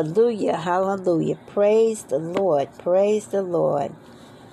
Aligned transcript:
Hallelujah, 0.00 0.56
hallelujah. 0.56 1.36
Praise 1.46 2.04
the 2.04 2.18
Lord, 2.18 2.70
praise 2.78 3.26
the 3.26 3.42
Lord. 3.42 3.92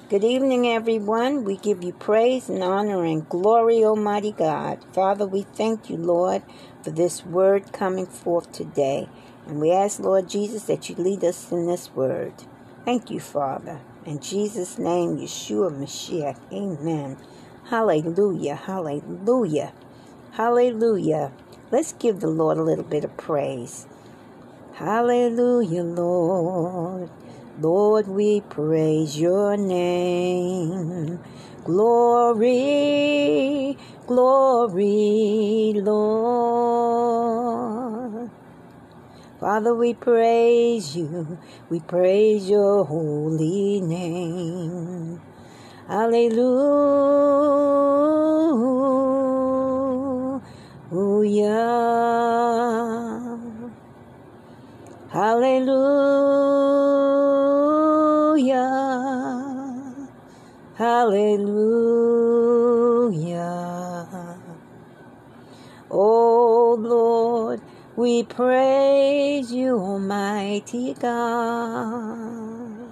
Good 0.09 0.23
evening, 0.25 0.67
everyone. 0.67 1.45
We 1.45 1.57
give 1.57 1.83
you 1.83 1.93
praise 1.93 2.49
and 2.49 2.61
honor 2.61 3.05
and 3.05 3.27
glory, 3.29 3.83
Almighty 3.85 4.33
God. 4.33 4.85
Father, 4.93 5.25
we 5.25 5.43
thank 5.43 5.89
you, 5.89 5.97
Lord, 5.97 6.43
for 6.83 6.91
this 6.91 7.25
word 7.25 7.71
coming 7.71 8.07
forth 8.07 8.51
today. 8.51 9.09
And 9.47 9.61
we 9.61 9.71
ask, 9.71 10.01
Lord 10.01 10.29
Jesus, 10.29 10.63
that 10.65 10.89
you 10.89 10.95
lead 10.95 11.23
us 11.23 11.51
in 11.51 11.67
this 11.67 11.95
word. 11.95 12.33
Thank 12.85 13.09
you, 13.09 13.21
Father. 13.21 13.79
In 14.05 14.19
Jesus' 14.19 14.77
name, 14.77 15.17
Yeshua 15.17 15.71
Mashiach. 15.71 16.37
Amen. 16.51 17.17
Hallelujah, 17.69 18.55
hallelujah, 18.55 19.73
hallelujah. 20.33 21.31
Let's 21.71 21.93
give 21.93 22.19
the 22.19 22.27
Lord 22.27 22.57
a 22.57 22.63
little 22.63 22.85
bit 22.85 23.05
of 23.05 23.15
praise. 23.17 23.87
Hallelujah, 24.77 25.83
Lord. 25.83 27.09
Lord, 27.59 28.07
we 28.07 28.41
praise 28.41 29.19
your 29.19 29.57
name. 29.57 31.19
Glory, 31.63 33.75
glory, 34.05 35.73
Lord. 35.77 35.99
Father, 39.39 39.73
we 39.73 39.95
praise 39.95 40.95
you. 40.95 41.39
We 41.71 41.79
praise 41.79 42.47
your 42.47 42.85
holy 42.85 43.81
name. 43.81 45.19
Hallelujah. 45.87 46.37
Hallelujah. 55.17 55.73
Hallelujah. 60.77 61.57
Oh 65.89 66.77
Lord, 66.79 67.61
we 67.95 68.25
praise 68.25 69.51
you, 69.51 69.79
Almighty 69.79 70.93
God. 70.93 72.91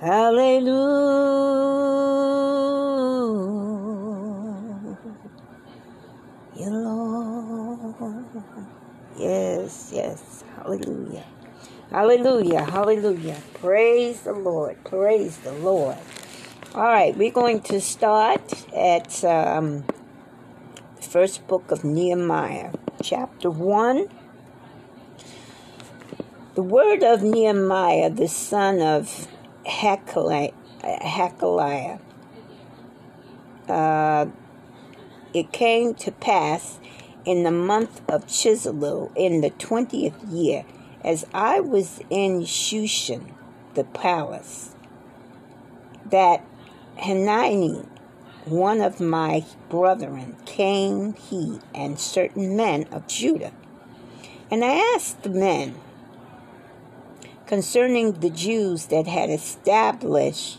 Hallelujah. 0.00 0.74
Lord. 6.70 8.66
Yes, 9.18 9.92
yes. 9.94 10.44
Hallelujah. 10.56 11.27
Hallelujah. 11.90 12.64
Hallelujah. 12.64 13.40
Praise 13.54 14.20
the 14.22 14.32
Lord. 14.32 14.82
Praise 14.84 15.38
the 15.38 15.52
Lord. 15.52 15.96
All 16.74 16.82
right, 16.82 17.16
we're 17.16 17.30
going 17.32 17.60
to 17.62 17.80
start 17.80 18.66
at 18.74 19.24
um, 19.24 19.84
the 20.96 21.02
first 21.02 21.46
book 21.46 21.70
of 21.70 21.84
Nehemiah, 21.84 22.72
chapter 23.02 23.50
1. 23.50 24.08
The 26.54 26.62
word 26.62 27.02
of 27.02 27.22
Nehemiah, 27.22 28.10
the 28.10 28.28
son 28.28 28.82
of 28.82 29.26
Hachaliah 29.64 30.52
uh, 33.68 34.26
it 35.34 35.52
came 35.52 35.94
to 35.94 36.10
pass 36.12 36.78
in 37.24 37.42
the 37.42 37.50
month 37.50 38.00
of 38.08 38.26
Chisleu 38.26 39.10
in 39.16 39.40
the 39.40 39.50
twentieth 39.50 40.22
year, 40.24 40.64
as 41.04 41.26
I 41.32 41.60
was 41.60 42.00
in 42.10 42.42
Shushan, 42.42 43.32
the 43.74 43.84
palace, 43.84 44.74
that 46.10 46.44
Hanani, 46.96 47.86
one 48.44 48.80
of 48.80 49.00
my 49.00 49.44
brethren, 49.68 50.36
came 50.46 51.14
he 51.14 51.60
and 51.74 51.98
certain 51.98 52.56
men 52.56 52.86
of 52.90 53.06
Judah. 53.06 53.52
And 54.50 54.64
I 54.64 54.94
asked 54.94 55.22
the 55.22 55.30
men 55.30 55.76
concerning 57.46 58.12
the 58.12 58.30
Jews 58.30 58.86
that 58.86 59.06
had 59.06 59.30
established 59.30 60.58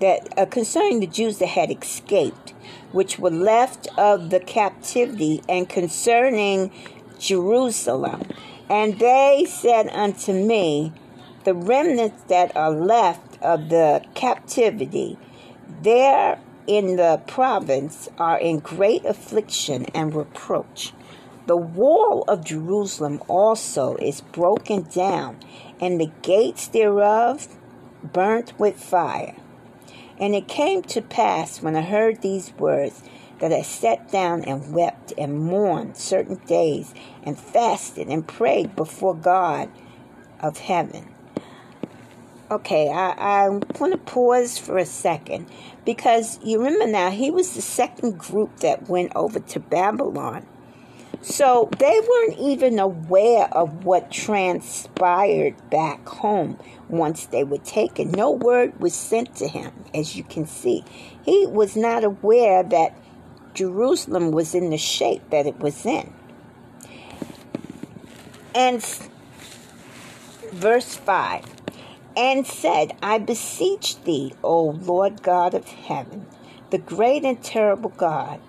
that 0.00 0.32
uh, 0.38 0.46
concerning 0.46 1.00
the 1.00 1.06
Jews 1.06 1.38
that 1.38 1.48
had 1.48 1.70
escaped, 1.70 2.50
which 2.92 3.18
were 3.18 3.30
left 3.30 3.88
of 3.98 4.30
the 4.30 4.40
captivity, 4.40 5.42
and 5.48 5.68
concerning 5.68 6.70
Jerusalem. 7.18 8.22
And 8.68 8.98
they 8.98 9.46
said 9.48 9.88
unto 9.88 10.32
me, 10.32 10.92
The 11.44 11.54
remnants 11.54 12.22
that 12.24 12.54
are 12.56 12.70
left 12.70 13.42
of 13.42 13.68
the 13.68 14.02
captivity, 14.14 15.18
there 15.82 16.38
in 16.66 16.96
the 16.96 17.22
province 17.26 18.10
are 18.18 18.38
in 18.38 18.58
great 18.58 19.04
affliction 19.06 19.86
and 19.94 20.14
reproach. 20.14 20.92
The 21.46 21.56
wall 21.56 22.24
of 22.28 22.44
Jerusalem 22.44 23.22
also 23.26 23.96
is 23.96 24.20
broken 24.20 24.82
down, 24.82 25.38
and 25.80 25.98
the 25.98 26.10
gates 26.20 26.68
thereof 26.68 27.48
burnt 28.02 28.52
with 28.58 28.76
fire. 28.76 29.34
And 30.20 30.34
it 30.34 30.46
came 30.46 30.82
to 30.82 31.00
pass 31.00 31.62
when 31.62 31.74
I 31.74 31.80
heard 31.80 32.20
these 32.20 32.52
words 32.58 33.02
that 33.40 33.52
I 33.52 33.62
sat 33.62 34.10
down 34.10 34.42
and 34.44 34.72
wept 34.72 35.12
and 35.16 35.38
mourned 35.38 35.96
certain 35.96 36.36
days 36.46 36.94
and 37.22 37.38
fasted 37.38 38.08
and 38.08 38.26
prayed 38.26 38.74
before 38.76 39.14
God 39.14 39.70
of 40.40 40.58
heaven. 40.58 41.14
Okay, 42.50 42.88
I, 42.90 43.10
I 43.44 43.48
want 43.48 43.92
to 43.92 43.98
pause 43.98 44.58
for 44.58 44.78
a 44.78 44.86
second 44.86 45.48
because 45.84 46.38
you 46.42 46.58
remember 46.58 46.86
now, 46.86 47.10
he 47.10 47.30
was 47.30 47.54
the 47.54 47.62
second 47.62 48.18
group 48.18 48.60
that 48.60 48.88
went 48.88 49.12
over 49.14 49.38
to 49.40 49.60
Babylon. 49.60 50.46
So 51.20 51.68
they 51.78 52.00
weren't 52.00 52.38
even 52.38 52.78
aware 52.78 53.52
of 53.52 53.84
what 53.84 54.10
transpired 54.10 55.56
back 55.68 56.08
home 56.08 56.58
once 56.88 57.26
they 57.26 57.44
were 57.44 57.58
taken. 57.58 58.12
No 58.12 58.30
word 58.30 58.80
was 58.80 58.94
sent 58.94 59.34
to 59.36 59.48
him, 59.48 59.72
as 59.92 60.16
you 60.16 60.22
can 60.22 60.46
see. 60.46 60.84
He 61.22 61.46
was 61.46 61.76
not 61.76 62.04
aware 62.04 62.62
that 62.62 62.96
Jerusalem 63.58 64.30
was 64.30 64.54
in 64.54 64.70
the 64.70 64.78
shape 64.78 65.30
that 65.30 65.44
it 65.44 65.58
was 65.58 65.84
in. 65.84 66.12
And 68.54 68.80
verse 70.52 70.94
5 70.94 71.44
and 72.16 72.46
said, 72.46 72.96
I 73.02 73.18
beseech 73.18 74.00
thee, 74.04 74.32
O 74.44 74.70
Lord 74.70 75.24
God 75.24 75.54
of 75.54 75.66
heaven, 75.66 76.26
the 76.70 76.78
great 76.78 77.24
and 77.24 77.42
terrible 77.42 77.90
God, 77.90 78.40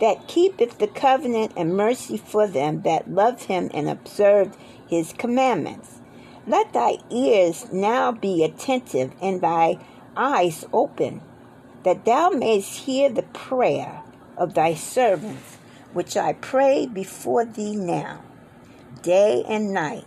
that 0.00 0.26
keepeth 0.26 0.78
the 0.78 0.88
covenant 0.88 1.52
and 1.54 1.76
mercy 1.76 2.16
for 2.16 2.46
them 2.46 2.80
that 2.80 3.10
love 3.10 3.42
him 3.42 3.70
and 3.74 3.90
observe 3.90 4.56
his 4.88 5.12
commandments. 5.12 6.00
Let 6.46 6.72
thy 6.72 6.96
ears 7.10 7.70
now 7.70 8.10
be 8.10 8.42
attentive 8.42 9.12
and 9.20 9.42
thy 9.42 9.78
eyes 10.16 10.64
open, 10.72 11.20
that 11.82 12.06
thou 12.06 12.30
mayest 12.30 12.78
hear 12.80 13.10
the 13.10 13.22
prayer 13.22 14.02
of 14.36 14.54
thy 14.54 14.74
servants, 14.74 15.56
which 15.92 16.16
I 16.16 16.34
pray 16.34 16.86
before 16.86 17.44
thee 17.44 17.76
now, 17.76 18.22
day 19.02 19.44
and 19.48 19.72
night 19.72 20.04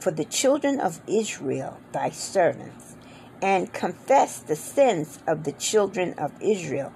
for 0.00 0.10
the 0.10 0.24
children 0.24 0.80
of 0.80 1.00
Israel, 1.06 1.78
thy 1.92 2.10
servants, 2.10 2.94
and 3.40 3.72
confess 3.72 4.38
the 4.38 4.56
sins 4.56 5.18
of 5.26 5.44
the 5.44 5.52
children 5.52 6.14
of 6.18 6.32
Israel, 6.40 6.92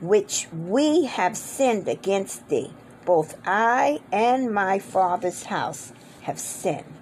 which 0.00 0.48
we 0.52 1.04
have 1.04 1.36
sinned 1.36 1.88
against 1.88 2.48
thee. 2.48 2.72
Both 3.04 3.36
I 3.44 4.00
and 4.12 4.54
my 4.54 4.78
father's 4.78 5.44
house 5.44 5.92
have 6.22 6.38
sinned. 6.38 6.94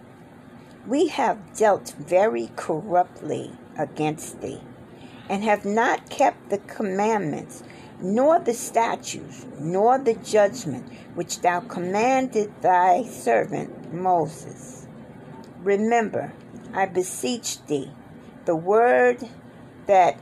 We 0.87 1.09
have 1.09 1.55
dealt 1.55 1.95
very 1.99 2.51
corruptly 2.57 3.53
against 3.79 4.41
thee, 4.41 4.63
and 5.29 5.45
have 5.45 5.65
not 5.65 6.09
kept 6.09 6.49
the 6.49 6.59
commandments, 6.59 7.63
nor 8.03 8.39
the 8.39 8.55
statutes, 8.55 9.47
nor 9.59 9.99
the 9.99 10.15
judgment 10.15 10.91
which 11.15 11.41
thou 11.41 11.61
commanded 11.61 12.51
thy 12.63 13.03
servant 13.05 13.93
Moses. 13.93 14.87
Remember, 15.63 16.33
I 16.73 16.87
beseech 16.87 17.65
thee, 17.67 17.91
the 18.45 18.57
word 18.57 19.29
that 19.87 20.19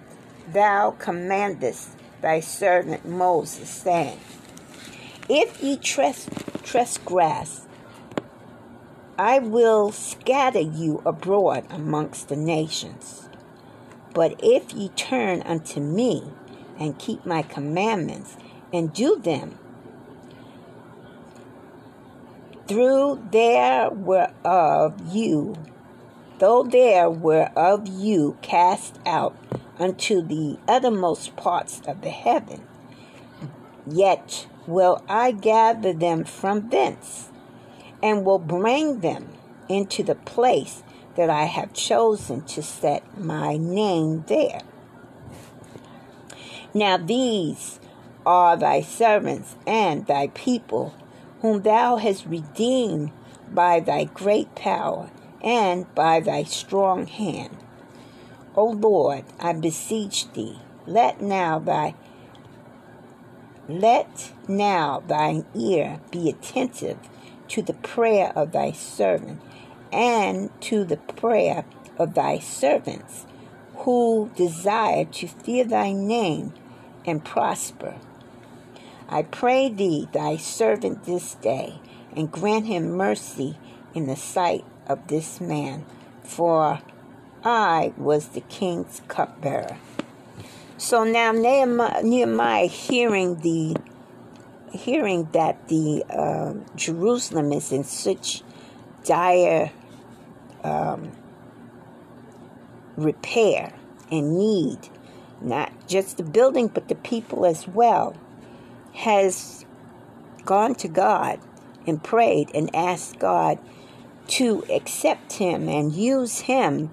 thou 0.52 0.92
commandest 0.92 1.90
thy 2.20 2.40
servant 2.40 3.06
Moses, 3.06 3.68
saying, 3.68 4.18
If 5.28 5.62
ye 5.62 5.76
tres- 5.76 6.28
trespass, 6.62 7.66
I 9.18 9.40
will 9.40 9.92
scatter 9.92 10.60
you 10.60 11.02
abroad 11.04 11.66
amongst 11.70 12.28
the 12.28 12.36
nations. 12.36 13.28
But 14.14 14.40
if 14.42 14.72
ye 14.72 14.88
turn 14.90 15.42
unto 15.42 15.80
me 15.80 16.24
and 16.78 16.98
keep 16.98 17.26
my 17.26 17.42
commandments 17.42 18.36
and 18.72 18.92
do 18.92 19.16
them, 19.16 19.58
through 22.66 23.26
there 23.32 23.90
were 23.90 24.30
of 24.44 25.14
you, 25.14 25.54
though 26.38 26.62
there 26.62 27.08
were 27.08 27.50
of 27.56 27.88
you 27.88 28.36
cast 28.42 28.98
out 29.06 29.36
unto 29.78 30.20
the 30.20 30.58
uttermost 30.68 31.34
parts 31.36 31.80
of 31.86 32.02
the 32.02 32.10
heaven, 32.10 32.62
yet 33.86 34.46
will 34.66 35.02
I 35.08 35.32
gather 35.32 35.94
them 35.94 36.24
from 36.24 36.68
thence, 36.68 37.30
and 38.02 38.24
will 38.24 38.38
bring 38.38 39.00
them 39.00 39.30
into 39.68 40.02
the 40.02 40.14
place 40.14 40.82
that 41.16 41.30
I 41.30 41.44
have 41.44 41.72
chosen 41.72 42.42
to 42.42 42.62
set 42.62 43.18
my 43.18 43.56
name 43.56 44.24
there. 44.28 44.60
Now 46.78 46.96
these 46.96 47.80
are 48.24 48.56
thy 48.56 48.82
servants 48.82 49.56
and 49.66 50.06
thy 50.06 50.28
people 50.28 50.94
whom 51.40 51.62
thou 51.62 51.96
hast 51.96 52.24
redeemed 52.24 53.10
by 53.52 53.80
thy 53.80 54.04
great 54.04 54.54
power 54.54 55.10
and 55.42 55.92
by 55.96 56.20
thy 56.20 56.44
strong 56.44 57.08
hand. 57.08 57.56
O 58.54 58.64
Lord, 58.66 59.24
I 59.40 59.54
beseech 59.54 60.32
thee, 60.34 60.60
let 60.86 61.20
now 61.20 61.58
thy 61.58 61.96
let 63.68 64.32
now 64.46 65.02
thine 65.04 65.46
ear 65.56 65.98
be 66.12 66.30
attentive 66.30 66.98
to 67.48 67.60
the 67.60 67.74
prayer 67.74 68.32
of 68.36 68.52
thy 68.52 68.70
servant 68.70 69.40
and 69.92 70.48
to 70.60 70.84
the 70.84 70.96
prayer 70.96 71.64
of 71.98 72.14
thy 72.14 72.38
servants 72.38 73.26
who 73.78 74.30
desire 74.36 75.04
to 75.06 75.26
fear 75.26 75.64
thy 75.64 75.90
name 75.90 76.52
and 77.08 77.24
prosper. 77.24 77.96
I 79.08 79.22
pray 79.22 79.68
thee, 79.70 80.08
thy 80.12 80.36
servant, 80.36 81.04
this 81.04 81.34
day, 81.34 81.80
and 82.14 82.30
grant 82.30 82.66
him 82.66 82.90
mercy 82.90 83.56
in 83.94 84.06
the 84.06 84.16
sight 84.16 84.64
of 84.86 85.08
this 85.08 85.40
man, 85.40 85.86
for 86.22 86.80
I 87.44 87.92
was 87.96 88.28
the 88.28 88.42
king's 88.42 89.00
cupbearer. 89.08 89.78
So 90.76 91.04
now 91.04 91.32
Nehemiah, 91.32 92.02
Nehemiah 92.02 92.66
hearing 92.66 93.36
the 93.40 93.76
hearing 94.72 95.28
that 95.32 95.68
the 95.68 96.04
uh, 96.10 96.54
Jerusalem 96.76 97.52
is 97.52 97.72
in 97.72 97.84
such 97.84 98.42
dire 99.04 99.72
um, 100.62 101.10
repair 102.96 103.72
and 104.10 104.36
need, 104.38 104.78
not 105.40 105.72
just 105.86 106.16
the 106.16 106.22
building 106.22 106.68
but 106.68 106.88
the 106.88 106.94
people 106.94 107.46
as 107.46 107.66
well 107.68 108.16
has 108.94 109.64
gone 110.44 110.74
to 110.74 110.88
God 110.88 111.40
and 111.86 112.02
prayed 112.02 112.50
and 112.54 112.74
asked 112.74 113.18
God 113.18 113.58
to 114.28 114.64
accept 114.70 115.34
him 115.34 115.68
and 115.68 115.92
use 115.92 116.40
him 116.40 116.90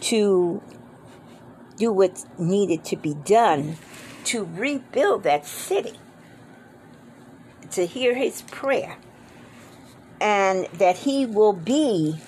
to 0.00 0.62
do 1.76 1.92
what 1.92 2.24
needed 2.38 2.84
to 2.84 2.96
be 2.96 3.14
done 3.14 3.76
to 4.24 4.44
rebuild 4.44 5.22
that 5.22 5.46
city, 5.46 5.98
to 7.70 7.86
hear 7.86 8.14
his 8.14 8.42
prayer, 8.42 8.98
and 10.20 10.66
that 10.74 10.98
he 10.98 11.24
will 11.24 11.54
be 11.54 12.20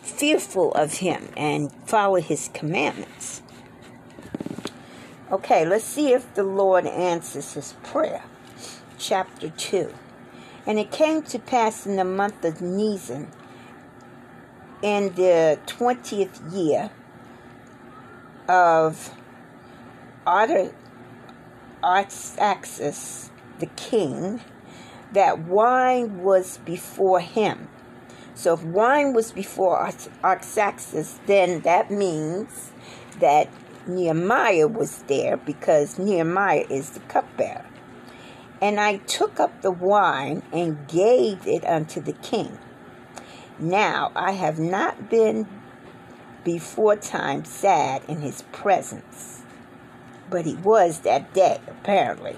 fearful 0.00 0.72
of 0.74 0.98
him 0.98 1.28
and 1.36 1.72
follow 1.86 2.20
his 2.20 2.50
commandments. 2.54 3.42
Okay, 5.28 5.66
let's 5.66 5.82
see 5.82 6.12
if 6.12 6.32
the 6.34 6.44
Lord 6.44 6.86
answers 6.86 7.54
his 7.54 7.72
prayer. 7.82 8.22
Chapter 8.96 9.48
2. 9.50 9.92
And 10.64 10.78
it 10.78 10.92
came 10.92 11.22
to 11.22 11.40
pass 11.40 11.84
in 11.84 11.96
the 11.96 12.04
month 12.04 12.44
of 12.44 12.60
Nisan, 12.60 13.32
in 14.82 15.14
the 15.16 15.58
20th 15.66 16.54
year 16.54 16.92
of 18.48 19.12
Artaxerxes 21.82 23.32
the 23.58 23.66
king, 23.74 24.40
that 25.12 25.40
wine 25.40 26.22
was 26.22 26.58
before 26.58 27.18
him. 27.18 27.68
So 28.34 28.54
if 28.54 28.62
wine 28.62 29.12
was 29.12 29.32
before 29.32 29.90
Artaxerxes, 30.22 31.18
then 31.26 31.62
that 31.62 31.90
means 31.90 32.70
that 33.18 33.48
Nehemiah 33.86 34.68
was 34.68 35.02
there 35.02 35.36
because 35.36 35.98
Nehemiah 35.98 36.66
is 36.68 36.90
the 36.90 37.00
cupbearer. 37.00 37.64
And 38.60 38.80
I 38.80 38.96
took 38.98 39.38
up 39.38 39.62
the 39.62 39.70
wine 39.70 40.42
and 40.52 40.88
gave 40.88 41.46
it 41.46 41.64
unto 41.64 42.00
the 42.00 42.14
king. 42.14 42.58
Now 43.58 44.12
I 44.16 44.32
have 44.32 44.58
not 44.58 45.08
been 45.08 45.46
before 46.42 46.96
time 46.96 47.44
sad 47.44 48.02
in 48.08 48.20
his 48.20 48.42
presence, 48.52 49.42
but 50.30 50.46
he 50.46 50.54
was 50.54 51.00
that 51.00 51.32
day, 51.34 51.60
apparently. 51.66 52.36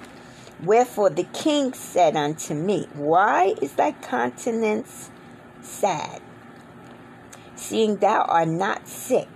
Wherefore 0.63 1.11
the 1.11 1.25
king 1.25 1.73
said 1.73 2.17
unto 2.17 2.55
me, 2.55 2.89
Why 2.95 3.55
is 3.63 3.73
thy 3.73 3.93
countenance 3.93 5.11
sad, 5.61 6.21
seeing 7.55 7.97
thou 7.97 8.23
art 8.23 8.49
not 8.49 8.89
sick? 8.89 9.29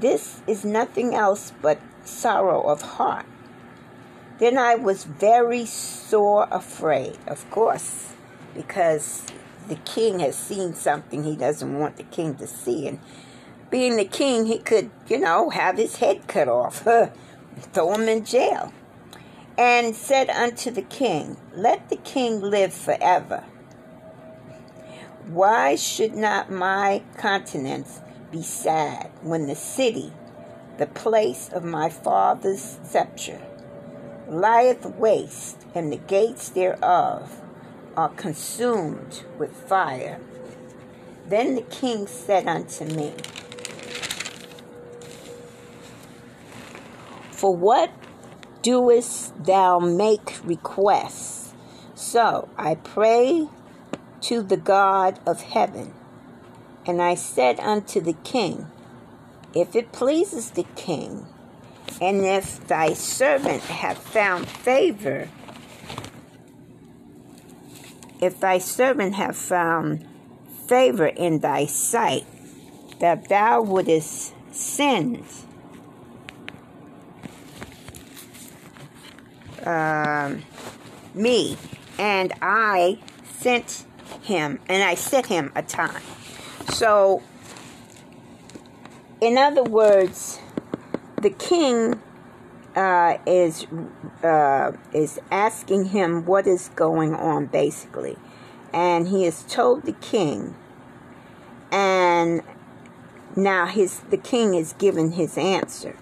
This 0.00 0.40
is 0.46 0.64
nothing 0.64 1.14
else 1.14 1.52
but 1.60 1.78
sorrow 2.04 2.62
of 2.62 2.80
heart. 2.80 3.26
Then 4.38 4.56
I 4.56 4.74
was 4.74 5.04
very 5.04 5.66
sore 5.66 6.48
afraid, 6.50 7.18
of 7.26 7.48
course, 7.50 8.14
because 8.54 9.26
the 9.68 9.76
king 9.76 10.20
has 10.20 10.36
seen 10.36 10.72
something 10.72 11.22
he 11.22 11.36
doesn't 11.36 11.78
want 11.78 11.98
the 11.98 12.04
king 12.04 12.34
to 12.36 12.46
see. 12.46 12.88
And 12.88 12.98
being 13.68 13.96
the 13.96 14.06
king, 14.06 14.46
he 14.46 14.58
could, 14.58 14.90
you 15.06 15.18
know, 15.18 15.50
have 15.50 15.76
his 15.76 15.96
head 15.96 16.26
cut 16.26 16.48
off, 16.48 16.78
throw 17.74 17.92
him 17.92 18.08
in 18.08 18.24
jail. 18.24 18.72
And 19.58 19.94
said 19.94 20.30
unto 20.30 20.70
the 20.70 20.80
king, 20.80 21.36
Let 21.54 21.90
the 21.90 21.96
king 21.96 22.40
live 22.40 22.72
forever. 22.72 23.44
Why 25.26 25.76
should 25.76 26.14
not 26.14 26.50
my 26.50 27.02
countenance 27.18 28.00
be 28.30 28.42
sad 28.42 29.10
when 29.22 29.46
the 29.46 29.54
city, 29.54 30.12
the 30.78 30.86
place 30.86 31.50
of 31.52 31.64
my 31.64 31.88
father's 31.88 32.78
sceptre, 32.84 33.40
lieth 34.28 34.86
waste, 34.86 35.66
and 35.74 35.92
the 35.92 35.96
gates 35.96 36.48
thereof 36.50 37.40
are 37.96 38.10
consumed 38.10 39.24
with 39.38 39.54
fire. 39.54 40.20
Then 41.26 41.54
the 41.54 41.62
king 41.62 42.06
said 42.06 42.46
unto 42.46 42.84
me, 42.84 43.12
For 47.30 47.54
what 47.54 47.90
doest 48.62 49.44
thou 49.44 49.78
make 49.78 50.38
request? 50.44 51.54
So 51.94 52.48
I 52.56 52.74
pray 52.74 53.48
to 54.22 54.42
the 54.42 54.56
God 54.56 55.18
of 55.26 55.40
heaven 55.40 55.94
and 56.90 57.00
I 57.00 57.14
said 57.14 57.60
unto 57.60 58.00
the 58.00 58.14
king, 58.24 58.66
If 59.54 59.76
it 59.76 59.92
pleases 59.92 60.50
the 60.50 60.66
king, 60.74 61.24
and 62.00 62.24
if 62.24 62.66
thy 62.66 62.94
servant 62.94 63.62
have 63.62 63.96
found 63.96 64.48
favor, 64.48 65.28
if 68.20 68.40
thy 68.40 68.58
servant 68.58 69.14
have 69.14 69.36
found 69.36 70.04
favor 70.66 71.06
in 71.06 71.38
thy 71.38 71.66
sight, 71.66 72.26
that 72.98 73.28
thou 73.28 73.62
wouldest 73.62 74.34
send 74.50 75.24
um, 79.64 80.42
me, 81.14 81.56
and 82.00 82.32
I 82.42 82.98
sent 83.38 83.84
him, 84.22 84.58
and 84.68 84.82
I 84.82 84.96
set 84.96 85.26
him 85.26 85.52
a 85.54 85.62
time. 85.62 86.02
So, 86.72 87.22
in 89.20 89.36
other 89.36 89.62
words, 89.62 90.38
the 91.20 91.30
king 91.30 92.00
uh, 92.76 93.18
is 93.26 93.66
uh, 94.22 94.72
is 94.92 95.18
asking 95.30 95.86
him 95.86 96.24
what 96.24 96.46
is 96.46 96.70
going 96.76 97.14
on, 97.14 97.46
basically, 97.46 98.16
and 98.72 99.08
he 99.08 99.24
has 99.24 99.42
told 99.44 99.82
the 99.82 99.92
king, 99.92 100.54
and 101.72 102.42
now 103.36 103.66
his 103.66 104.00
the 104.10 104.16
king 104.16 104.54
is 104.54 104.72
given 104.74 105.12
his 105.12 105.36
answer. 105.36 105.96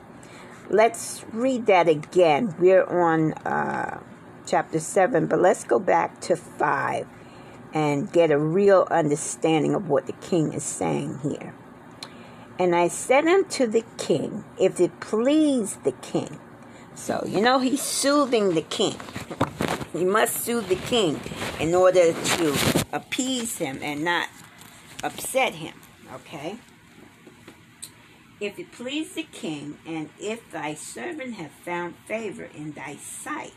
let's 0.71 1.25
read 1.33 1.67
that 1.67 1.89
again. 1.89 2.55
We're 2.59 2.85
on 2.85 3.33
uh, 3.33 4.01
chapter 4.47 4.79
7, 4.79 5.27
but 5.27 5.41
let's 5.41 5.65
go 5.65 5.79
back 5.79 6.21
to 6.23 6.37
5 6.37 7.07
and 7.79 8.11
get 8.11 8.33
a 8.33 8.39
real 8.39 8.89
understanding 8.91 9.73
of 9.73 9.89
what 9.89 10.07
the 10.07 10.13
king 10.15 10.53
is 10.53 10.65
saying 10.65 11.17
here. 11.23 11.55
And 12.59 12.75
I 12.75 12.89
said 12.89 13.25
unto 13.25 13.69
the 13.69 13.85
king, 13.97 14.45
if 14.59 14.81
it 14.81 14.99
please 14.99 15.77
the 15.85 15.93
king. 15.93 16.41
So, 16.97 17.23
you 17.25 17.41
know, 17.41 17.61
he's 17.61 17.81
soothing 17.81 18.55
the 18.55 18.63
king. 18.63 18.97
He 19.93 20.05
must 20.05 20.45
soothe 20.45 20.69
the 20.69 20.75
king 20.75 21.21
in 21.61 21.73
order 21.73 22.13
to 22.13 22.85
appease 22.93 23.59
him 23.59 23.79
and 23.81 24.03
not 24.03 24.29
upset 25.05 25.55
him. 25.55 25.75
Okay? 26.13 26.59
If 28.41 28.59
it 28.59 28.73
please 28.73 29.15
the 29.15 29.23
king, 29.23 29.79
and 29.87 30.11
if 30.19 30.51
thy 30.51 30.75
servant 30.75 31.35
have 31.35 31.53
found 31.53 31.95
favor 32.07 32.49
in 32.53 32.73
thy 32.73 32.97
sight, 32.97 33.55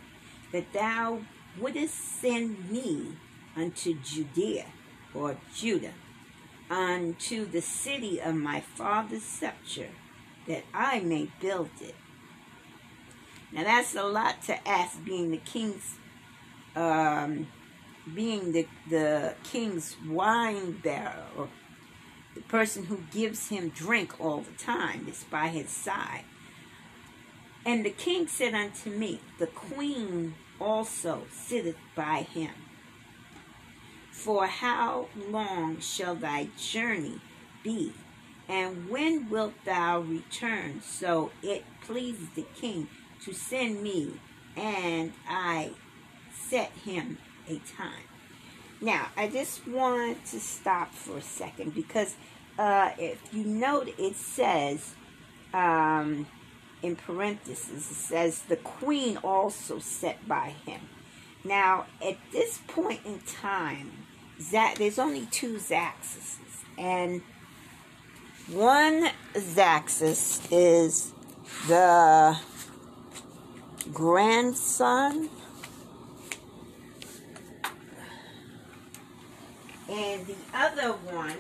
that 0.51 0.73
thou 0.73 1.21
wouldest 1.59 1.95
send 2.21 2.69
me 2.69 3.17
unto 3.55 3.95
Judea 3.95 4.65
or 5.13 5.37
Judah, 5.55 5.93
unto 6.69 7.45
the 7.45 7.61
city 7.61 8.19
of 8.19 8.35
my 8.35 8.61
father's 8.61 9.23
scepter, 9.23 9.89
that 10.47 10.63
I 10.73 10.99
may 10.99 11.29
build 11.39 11.69
it. 11.81 11.95
Now 13.51 13.63
that's 13.63 13.95
a 13.95 14.03
lot 14.03 14.41
to 14.43 14.67
ask, 14.67 15.03
being 15.03 15.31
the 15.31 15.37
king's, 15.37 15.95
um, 16.75 17.47
being 18.15 18.51
the 18.53 18.67
the 18.89 19.35
king's 19.43 19.97
wine 20.07 20.71
bearer 20.83 21.49
the 22.33 22.41
person 22.41 22.85
who 22.85 23.03
gives 23.11 23.49
him 23.49 23.69
drink 23.69 24.19
all 24.19 24.41
the 24.41 24.63
time 24.63 25.07
is 25.09 25.25
by 25.29 25.49
his 25.49 25.69
side. 25.69 26.23
And 27.65 27.85
the 27.85 27.91
king 27.91 28.27
said 28.27 28.53
unto 28.53 28.89
me, 28.89 29.19
The 29.37 29.47
queen 29.47 30.35
also 30.59 31.23
sitteth 31.31 31.77
by 31.95 32.21
him. 32.21 32.51
For 34.23 34.45
how 34.45 35.07
long 35.31 35.79
shall 35.79 36.13
thy 36.13 36.49
journey 36.55 37.19
be? 37.63 37.91
And 38.47 38.87
when 38.87 39.31
wilt 39.31 39.55
thou 39.65 40.01
return? 40.01 40.83
So 40.83 41.31
it 41.41 41.65
pleases 41.83 42.27
the 42.35 42.45
king 42.55 42.87
to 43.25 43.33
send 43.33 43.81
me, 43.81 44.19
and 44.55 45.13
I 45.27 45.71
set 46.47 46.69
him 46.85 47.17
a 47.49 47.59
time. 47.75 48.03
Now, 48.79 49.07
I 49.17 49.27
just 49.27 49.67
want 49.67 50.23
to 50.25 50.39
stop 50.39 50.93
for 50.93 51.17
a 51.17 51.21
second 51.23 51.73
because 51.73 52.13
uh, 52.59 52.91
if 52.99 53.33
you 53.33 53.43
note, 53.43 53.91
it 53.97 54.15
says 54.15 54.93
um, 55.51 56.27
in 56.83 56.95
parentheses, 56.95 57.89
it 57.89 57.95
says 57.95 58.43
the 58.43 58.57
queen 58.57 59.17
also 59.17 59.79
set 59.79 60.27
by 60.27 60.53
him. 60.63 60.81
Now, 61.43 61.87
at 62.05 62.17
this 62.31 62.59
point 62.67 62.99
in 63.03 63.19
time, 63.21 63.91
Zach, 64.41 64.77
there's 64.77 64.97
only 64.99 65.27
two 65.27 65.57
Zaxuses, 65.57 66.63
and 66.77 67.21
one 68.47 69.09
Zaxus 69.35 70.47
is 70.51 71.13
the 71.67 72.37
grandson 73.93 75.29
and 79.89 80.25
the 80.25 80.35
other 80.53 80.93
one 80.93 81.37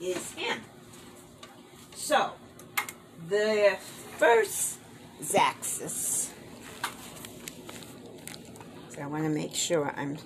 is 0.00 0.32
him. 0.32 0.60
So, 1.94 2.32
the 3.28 3.76
first 4.16 4.78
Zaxus, 5.22 6.30
so 8.88 9.02
I 9.02 9.06
want 9.06 9.24
to 9.24 9.30
make 9.30 9.54
sure 9.54 9.92
I'm 9.96 10.16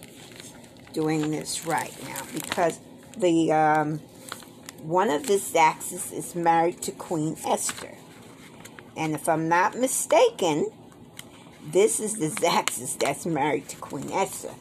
doing 0.95 1.31
this 1.31 1.67
right 1.67 1.93
now 2.05 2.23
because 2.33 2.81
the 3.19 3.53
um, 3.53 3.99
one 4.83 5.11
of 5.11 5.27
the 5.27 5.35
Zaxus 5.35 6.13
is 6.13 6.35
married 6.35 6.81
to 6.83 6.93
Queen 6.93 7.37
Esther. 7.45 7.97
And 8.97 9.15
if 9.15 9.29
I'm 9.29 9.49
not 9.49 9.77
mistaken, 9.77 10.71
this 11.67 12.01
is 12.01 12.17
the 12.17 12.29
Zaxus 12.29 12.99
that's 12.99 13.27
married 13.27 13.69
to 13.71 13.77
Queen 13.77 14.11
Esther. 14.13 14.55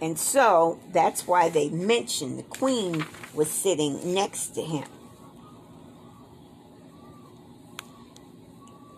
And 0.00 0.18
so 0.18 0.80
that's 0.92 1.26
why 1.26 1.50
they 1.50 1.68
mentioned 1.68 2.38
the 2.38 2.42
queen 2.42 3.04
was 3.34 3.50
sitting 3.50 4.14
next 4.14 4.48
to 4.54 4.62
him. 4.62 4.88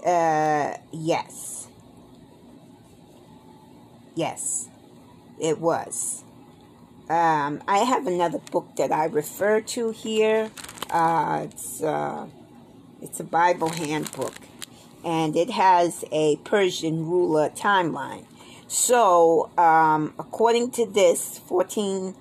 Uh, 0.05 0.77
yes. 0.93 1.69
Yes, 4.15 4.69
it 5.41 5.59
was. 5.59 6.23
Um, 7.13 7.63
I 7.69 7.81
have 7.81 8.07
another 8.07 8.39
book 8.39 8.75
that 8.77 8.91
I 8.91 9.05
refer 9.05 9.61
to 9.61 9.91
here. 9.91 10.51
Uh, 10.89 11.43
it's, 11.45 11.83
uh, 11.83 12.27
it's 13.03 13.21
a 13.21 13.25
Bible 13.25 13.69
handbook, 13.69 14.33
and 15.05 15.37
it 15.37 15.51
has 15.51 16.07
a 16.11 16.37
Persian 16.37 17.07
ruler 17.07 17.51
timeline. 17.51 18.25
So, 18.67 19.51
um, 19.59 20.15
according 20.19 20.71
to 20.71 20.87
this, 20.87 21.39
14, 21.41 22.15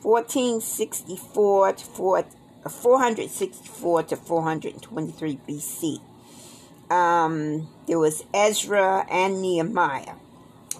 1464 0.00 1.72
to 1.74 1.84
4, 1.84 2.24
464 2.66 4.02
to 4.04 4.16
423 4.16 5.38
BC, 5.46 6.00
um, 6.90 7.68
there 7.86 7.98
was 7.98 8.24
Ezra 8.32 9.06
and 9.10 9.42
Nehemiah. 9.42 10.14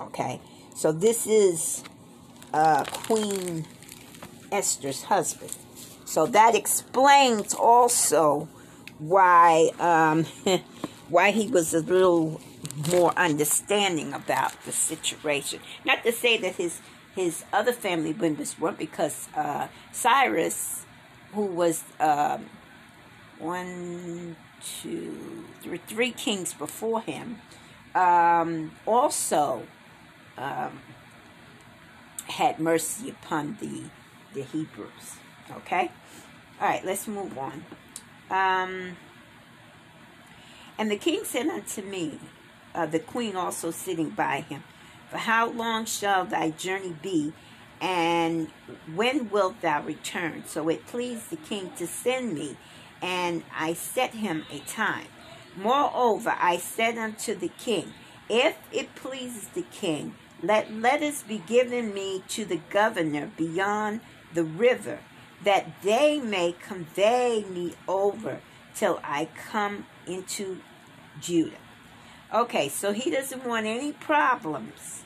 Okay, 0.01 0.41
so 0.75 0.93
this 0.93 1.27
is 1.27 1.85
uh, 2.53 2.85
Queen 2.85 3.67
Esther's 4.51 5.05
husband. 5.05 5.57
So 6.05 6.27
that 6.27 6.55
explains 6.55 7.55
also 7.55 8.49
why 8.99 9.71
um, 9.79 10.25
why 11.09 11.31
he 11.31 11.47
was 11.49 11.73
a 11.75 11.81
little 11.81 12.41
more 12.91 13.13
understanding 13.17 14.13
about 14.13 14.53
the 14.65 14.73
situation. 14.73 15.61
Not 15.85 16.03
to 16.05 16.13
say 16.13 16.37
that 16.39 16.57
his 16.57 16.81
his 17.15 17.45
other 17.53 17.73
family 17.73 18.13
members 18.13 18.59
weren't, 18.59 18.79
because 18.79 19.29
uh, 19.37 19.69
Cyrus, 19.93 20.85
who 21.33 21.47
was 21.47 21.83
um, 21.99 22.47
one, 23.39 24.37
two, 24.83 25.45
three, 25.63 25.81
three 25.87 26.11
kings 26.13 26.55
before 26.55 27.01
him, 27.01 27.41
um, 27.95 28.73
also 28.87 29.63
um, 30.39 30.79
had 32.31 32.59
mercy 32.59 33.11
upon 33.11 33.59
the 33.61 33.85
the 34.33 34.43
Hebrews. 34.43 35.17
Okay, 35.51 35.91
all 36.61 36.69
right, 36.69 36.85
let's 36.85 37.09
move 37.09 37.37
on. 37.37 37.65
Um, 38.31 38.97
and 40.79 40.91
the 40.91 40.97
king 40.97 41.25
said 41.25 41.49
unto 41.49 41.83
me, 41.83 42.19
uh, 42.75 42.87
the 42.87 43.01
queen 43.01 43.37
also 43.37 43.71
sitting 43.71 44.11
by 44.11 44.43
him, 44.43 44.63
For 45.11 45.19
how 45.19 45.51
long 45.51 45.85
shall 45.85 46.25
thy 46.25 46.51
journey 46.51 46.95
be, 47.03 47.33
and 47.81 48.49
when 48.95 49.31
wilt 49.31 49.61
thou 49.61 49.83
return? 49.83 50.45
So 50.47 50.69
it 50.69 50.87
pleased 50.87 51.31
the 51.31 51.37
king 51.37 51.73
to 51.77 51.87
send 51.87 52.35
me, 52.35 52.57
and 53.03 53.43
I 53.55 53.75
set 53.75 54.15
him 54.15 54.45
a 54.53 54.61
time. 54.61 55.07
Moreover, 55.57 56.35
I 56.39 56.59
said 56.59 56.97
unto 56.97 57.35
the 57.35 57.49
king, 57.49 57.93
If 58.29 58.57
it 58.73 58.95
pleases 58.95 59.49
the 59.49 59.65
king, 59.73 60.15
let 60.43 60.73
letters 60.73 61.23
be 61.23 61.39
given 61.39 61.93
me 61.95 62.23
to 62.29 62.45
the 62.45 62.61
governor 62.71 63.31
beyond 63.37 64.01
the 64.33 64.45
river, 64.45 65.01
that 65.45 65.83
they 65.83 66.21
may 66.21 66.55
convey 66.61 67.45
me 67.49 67.75
over 67.89 68.41
till 68.75 69.01
I 69.03 69.29
come 69.51 69.87
into 70.07 70.61
Judah. 71.21 71.57
Okay, 72.33 72.69
so 72.69 72.93
he 72.93 73.11
doesn't 73.11 73.45
want 73.45 73.67
any 73.67 73.93
problems 73.93 75.03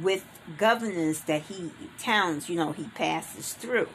with 0.00 0.24
governors 0.58 1.20
that 1.20 1.42
he, 1.42 1.70
towns, 1.98 2.48
you 2.48 2.56
know, 2.56 2.72
he 2.72 2.84
passes 2.84 3.54
through. 3.54 3.88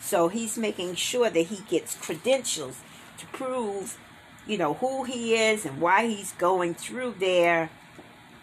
So 0.00 0.28
he's 0.28 0.56
making 0.56 0.94
sure 0.94 1.28
that 1.28 1.46
he 1.46 1.62
gets 1.68 1.94
credentials 1.94 2.80
to 3.18 3.26
prove, 3.26 3.98
you 4.46 4.58
know, 4.58 4.74
who 4.74 5.04
he 5.04 5.34
is 5.34 5.66
and 5.66 5.80
why 5.80 6.06
he's 6.06 6.32
going 6.32 6.74
through 6.74 7.16
there, 7.20 7.70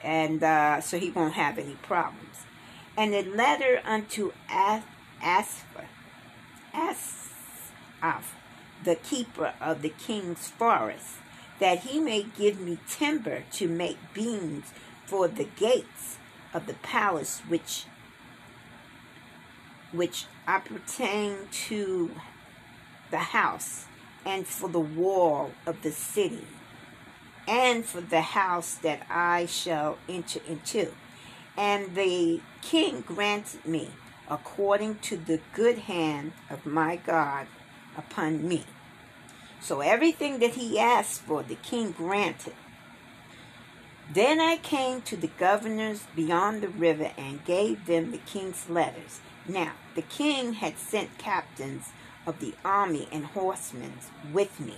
and 0.03 0.43
uh, 0.43 0.81
so 0.81 0.97
he 0.97 1.09
won't 1.11 1.33
have 1.33 1.57
any 1.57 1.75
problems. 1.81 2.45
And 2.97 3.13
a 3.13 3.23
letter 3.23 3.81
unto 3.85 4.31
Asaph, 4.49 4.83
Asaph, 6.73 8.35
the 8.83 8.95
keeper 8.95 9.53
of 9.61 9.81
the 9.81 9.89
king's 9.89 10.47
forest, 10.47 11.15
that 11.59 11.79
he 11.79 11.99
may 11.99 12.23
give 12.37 12.59
me 12.59 12.79
timber 12.87 13.43
to 13.53 13.67
make 13.67 13.97
beams 14.13 14.65
for 15.05 15.27
the 15.27 15.43
gates 15.43 16.17
of 16.53 16.65
the 16.67 16.73
palace 16.75 17.41
which 17.47 17.85
which 19.91 20.25
appertain 20.47 21.35
to 21.51 22.11
the 23.09 23.17
house 23.17 23.85
and 24.23 24.45
for 24.45 24.69
the 24.69 24.79
wall 24.79 25.51
of 25.65 25.81
the 25.81 25.91
city 25.91 26.45
and 27.49 27.83
for 27.83 27.99
the 27.99 28.21
house 28.21 28.75
that 28.75 29.05
I 29.09 29.47
shall 29.47 29.97
enter 30.07 30.39
into. 30.47 30.93
And 31.57 31.95
the 31.95 32.41
king 32.61 33.01
granted 33.01 33.65
me 33.65 33.89
according 34.29 34.99
to 34.99 35.17
the 35.17 35.41
good 35.53 35.79
hand 35.79 36.33
of 36.49 36.65
my 36.65 36.95
God 36.95 37.47
upon 37.97 38.47
me. 38.47 38.63
So 39.59 39.81
everything 39.81 40.39
that 40.39 40.51
he 40.51 40.79
asked 40.79 41.21
for, 41.21 41.41
the 41.41 41.55
king 41.55 41.91
granted. 41.91 42.53
Then 44.13 44.39
I 44.39 44.57
came 44.57 45.01
to 45.03 45.17
the 45.17 45.27
governors 45.27 46.05
beyond 46.15 46.61
the 46.61 46.69
river 46.69 47.11
and 47.17 47.43
gave 47.45 47.85
them 47.85 48.11
the 48.11 48.17
king's 48.19 48.69
letters. 48.69 49.19
Now, 49.47 49.73
the 49.95 50.01
king 50.03 50.53
had 50.53 50.77
sent 50.77 51.17
captains 51.17 51.89
of 52.25 52.39
the 52.39 52.53
army 52.63 53.07
and 53.11 53.25
horsemen 53.25 53.93
with 54.31 54.59
me. 54.59 54.75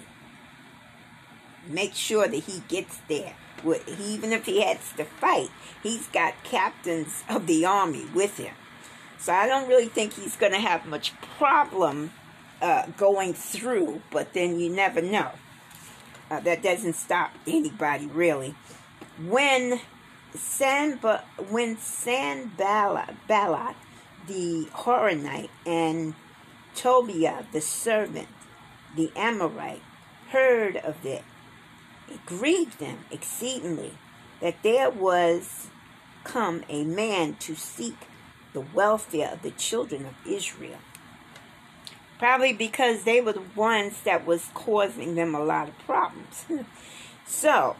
Make 1.68 1.94
sure 1.94 2.28
that 2.28 2.44
he 2.44 2.64
gets 2.68 3.00
there. 3.08 3.36
Even 4.00 4.34
if 4.34 4.46
he 4.46 4.62
has 4.62 4.92
to 4.98 5.06
fight, 5.06 5.50
he's 5.84 6.08
got 6.08 6.44
captains 6.44 7.24
of 7.30 7.46
the 7.46 7.66
army 7.66 8.06
with 8.14 8.38
him. 8.38 8.56
So 9.20 9.34
I 9.34 9.46
don't 9.46 9.70
really 9.70 9.88
think 9.88 10.14
he's 10.14 10.36
going 10.36 10.54
to 10.54 10.60
have 10.60 10.88
much 10.88 11.14
problem 11.38 12.12
uh, 12.62 12.88
going 12.98 13.34
through, 13.34 14.02
but 14.12 14.34
then 14.34 14.60
you 14.60 14.70
never 14.70 15.02
know. 15.02 15.32
Uh, 16.32 16.40
that 16.40 16.64
doesn't 16.64 16.94
stop 16.94 17.32
anybody 17.46 18.08
really. 18.08 18.56
When 19.24 19.80
Sanba, 20.34 21.22
when 21.50 21.78
Sanballat, 21.78 23.16
the 23.28 24.68
Horonite, 24.72 25.50
and 25.66 26.16
Tobiah 26.74 27.46
the 27.52 27.62
servant, 27.62 28.30
the 28.96 29.12
Amorite, 29.16 29.84
heard 30.30 30.78
of 30.78 31.06
it, 31.06 31.24
it 32.12 32.26
grieved 32.26 32.80
them 32.80 33.00
exceedingly 33.10 33.94
that 34.42 34.64
there 34.64 34.90
was 34.90 35.68
come 36.24 36.64
a 36.70 36.84
man 36.84 37.36
to 37.36 37.56
seek 37.56 37.96
the 38.54 38.62
welfare 38.62 39.32
of 39.32 39.42
the 39.42 39.52
children 39.52 40.06
of 40.06 40.14
Israel. 40.26 40.80
Probably 42.20 42.54
because 42.54 43.04
they 43.04 43.22
were 43.22 43.34
the 43.34 43.44
ones 43.56 44.02
that 44.02 44.26
was 44.26 44.50
causing 44.54 45.16
them 45.16 45.34
a 45.34 45.44
lot 45.44 45.70
of 45.70 45.78
problems. 45.80 46.46
so, 47.26 47.76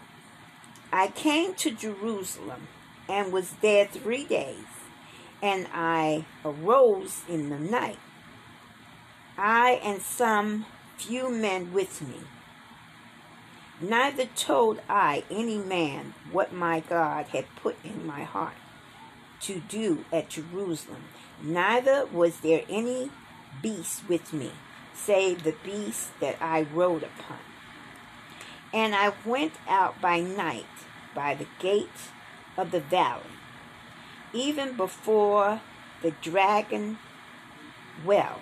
I 0.92 1.08
came 1.10 1.54
to 1.56 1.72
Jerusalem 1.72 2.68
and 3.08 3.32
was 3.32 3.52
there 3.62 3.86
three 3.86 4.24
days, 4.24 4.66
and 5.42 5.68
I 5.74 6.26
arose 6.44 7.22
in 7.30 7.50
the 7.50 7.60
night, 7.60 8.00
I 9.38 9.80
and 9.84 10.02
some 10.02 10.66
few 10.98 11.30
men 11.30 11.74
with 11.74 12.02
me. 12.02 12.22
Neither 13.82 14.28
told 14.28 14.80
I 14.88 15.24
any 15.32 15.58
man 15.58 16.14
what 16.32 16.54
my 16.54 16.82
God 16.82 17.26
had 17.28 17.46
put 17.56 17.78
in 17.84 18.06
my 18.06 18.24
heart 18.24 18.54
to 19.42 19.60
do 19.60 20.06
at 20.14 20.30
Jerusalem, 20.30 21.06
neither 21.42 22.06
was 22.06 22.42
there 22.42 22.64
any 22.70 23.10
beast 23.64 24.08
with 24.08 24.34
me, 24.34 24.52
save 24.94 25.44
the 25.44 25.56
beast 25.64 26.12
that 26.20 26.40
I 26.40 26.62
rode 26.62 27.02
upon. 27.02 27.40
And 28.72 28.94
I 28.94 29.14
went 29.26 29.54
out 29.68 30.00
by 30.00 30.20
night 30.20 30.66
by 31.16 31.34
the 31.34 31.48
gate 31.58 32.12
of 32.56 32.70
the 32.70 32.80
valley, 32.80 33.24
even 34.32 34.78
before 34.78 35.60
the 36.04 36.12
dragon 36.22 37.00
well, 38.06 38.42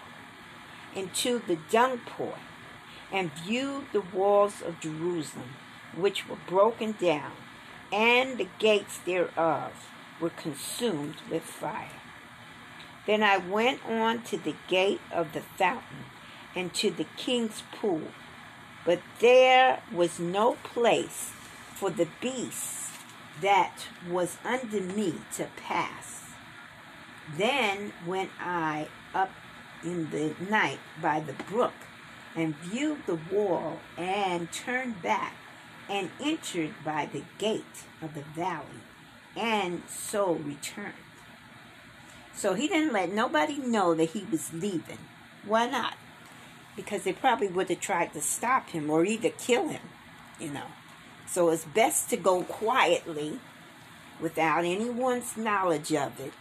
into 0.94 1.40
the 1.48 1.58
dung 1.72 2.00
port, 2.00 2.40
and 3.12 3.32
viewed 3.34 3.86
the 3.92 4.02
walls 4.02 4.62
of 4.62 4.80
Jerusalem, 4.80 5.56
which 5.96 6.28
were 6.28 6.38
broken 6.48 6.96
down, 7.00 7.32
and 7.92 8.38
the 8.38 8.48
gates 8.60 9.00
thereof 9.00 9.90
were 10.20 10.30
consumed 10.30 11.16
with 11.30 11.44
fire. 11.44 12.02
Then 13.06 13.24
I 13.24 13.38
went 13.38 13.84
on 13.86 14.22
to 14.24 14.38
the 14.38 14.56
gate 14.68 15.02
of 15.12 15.34
the 15.34 15.42
fountain 15.42 16.06
and 16.56 16.74
to 16.76 16.92
the 16.92 17.08
king's 17.18 17.64
pool, 17.72 18.10
but 18.86 19.02
there 19.20 19.82
was 19.92 20.20
no 20.20 20.58
place 20.64 21.32
for 21.74 21.90
the 21.90 22.08
beast 22.22 22.92
that 23.42 23.88
was 24.08 24.38
under 24.44 24.82
me 24.82 25.16
to 25.36 25.48
pass. 25.56 26.26
Then 27.38 27.94
went 28.06 28.32
I 28.40 28.88
up 29.14 29.32
in 29.84 30.10
the 30.10 30.36
night 30.50 30.80
by 31.02 31.20
the 31.20 31.34
brook 31.34 31.74
and 32.40 32.56
viewed 32.56 33.06
the 33.06 33.20
wall 33.32 33.80
and 33.98 34.52
turned 34.52 35.02
back 35.02 35.34
and 35.90 36.10
entered 36.22 36.74
by 36.86 37.10
the 37.12 37.24
gate 37.38 37.84
of 38.02 38.14
the 38.14 38.22
valley 38.22 38.84
and 39.36 39.84
so 39.88 40.34
returned. 40.34 40.94
So 42.34 42.54
he 42.54 42.68
didn't 42.68 42.94
let 42.94 43.12
nobody 43.12 43.58
know 43.58 43.94
that 43.96 44.12
he 44.12 44.26
was 44.32 44.54
leaving. 44.54 45.00
Why 45.46 45.70
not? 45.70 45.96
Because 46.76 47.04
they 47.04 47.14
probably 47.14 47.48
would 47.48 47.70
have 47.70 47.80
tried 47.82 48.14
to 48.14 48.22
stop 48.22 48.70
him 48.70 48.90
or 48.90 49.04
either 49.04 49.30
kill 49.30 49.68
him, 49.68 49.82
you 50.40 50.50
know. 50.50 50.68
So 51.28 51.50
it's 51.50 51.66
best 51.66 52.10
to 52.12 52.18
go 52.18 52.44
quietly 52.44 53.40
without 54.20 54.66
anyone's 54.66 55.36
knowledge 55.36 55.94
of 55.94 56.20
it. 56.20 56.34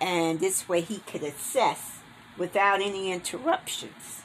And 0.00 0.40
this 0.40 0.68
way 0.68 0.80
he 0.80 0.98
could 0.98 1.22
assess 1.22 1.98
without 2.36 2.80
any 2.80 3.12
interruptions. 3.12 4.22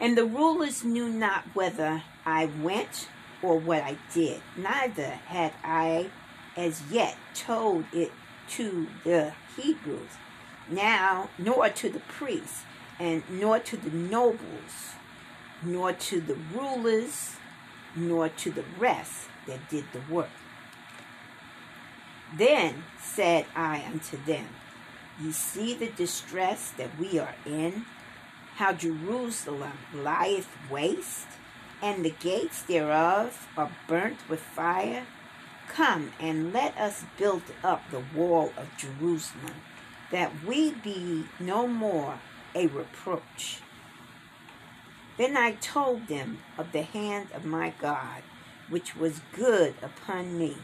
And 0.00 0.18
the 0.18 0.24
rulers 0.24 0.84
knew 0.84 1.08
not 1.08 1.44
whether 1.54 2.02
I 2.26 2.46
went 2.46 3.08
or 3.42 3.58
what 3.58 3.82
I 3.82 3.96
did. 4.12 4.40
Neither 4.56 5.06
had 5.26 5.52
I 5.62 6.10
as 6.56 6.82
yet 6.90 7.16
told 7.34 7.84
it 7.92 8.12
to 8.48 8.86
the 9.04 9.32
Hebrews, 9.56 10.10
now 10.68 11.30
nor 11.38 11.68
to 11.68 11.88
the 11.88 12.00
priests, 12.00 12.62
and 12.98 13.22
nor 13.28 13.58
to 13.58 13.76
the 13.76 13.90
nobles, 13.90 14.94
nor 15.62 15.92
to 15.92 16.20
the 16.20 16.36
rulers, 16.54 17.36
nor 17.96 18.28
to 18.28 18.50
the 18.50 18.64
rest 18.78 19.28
that 19.46 19.68
did 19.68 19.84
the 19.92 20.12
work. 20.12 20.30
Then 22.36 22.84
said 23.00 23.46
I 23.54 23.84
unto 23.84 24.16
them, 24.24 24.46
Ye 25.22 25.30
see 25.30 25.74
the 25.74 25.86
distress 25.88 26.70
that 26.72 26.98
we 26.98 27.18
are 27.18 27.34
in, 27.46 27.84
how 28.56 28.72
Jerusalem 28.72 29.78
lieth 29.94 30.48
waste, 30.70 31.26
and 31.82 32.04
the 32.04 32.10
gates 32.10 32.62
thereof 32.62 33.48
are 33.56 33.70
burnt 33.88 34.28
with 34.28 34.40
fire, 34.40 35.06
Come 35.68 36.12
and 36.20 36.52
let 36.52 36.76
us 36.76 37.04
build 37.18 37.42
up 37.64 37.82
the 37.90 38.04
wall 38.14 38.52
of 38.56 38.76
Jerusalem, 38.76 39.56
that 40.12 40.44
we 40.44 40.70
be 40.70 41.24
no 41.40 41.66
more 41.66 42.20
a 42.54 42.68
reproach. 42.68 43.60
Then 45.16 45.36
I 45.36 45.52
told 45.52 46.06
them 46.06 46.38
of 46.58 46.72
the 46.72 46.82
hand 46.82 47.28
of 47.32 47.44
my 47.44 47.72
God, 47.80 48.22
which 48.68 48.94
was 48.94 49.20
good 49.32 49.74
upon 49.82 50.38
me, 50.38 50.56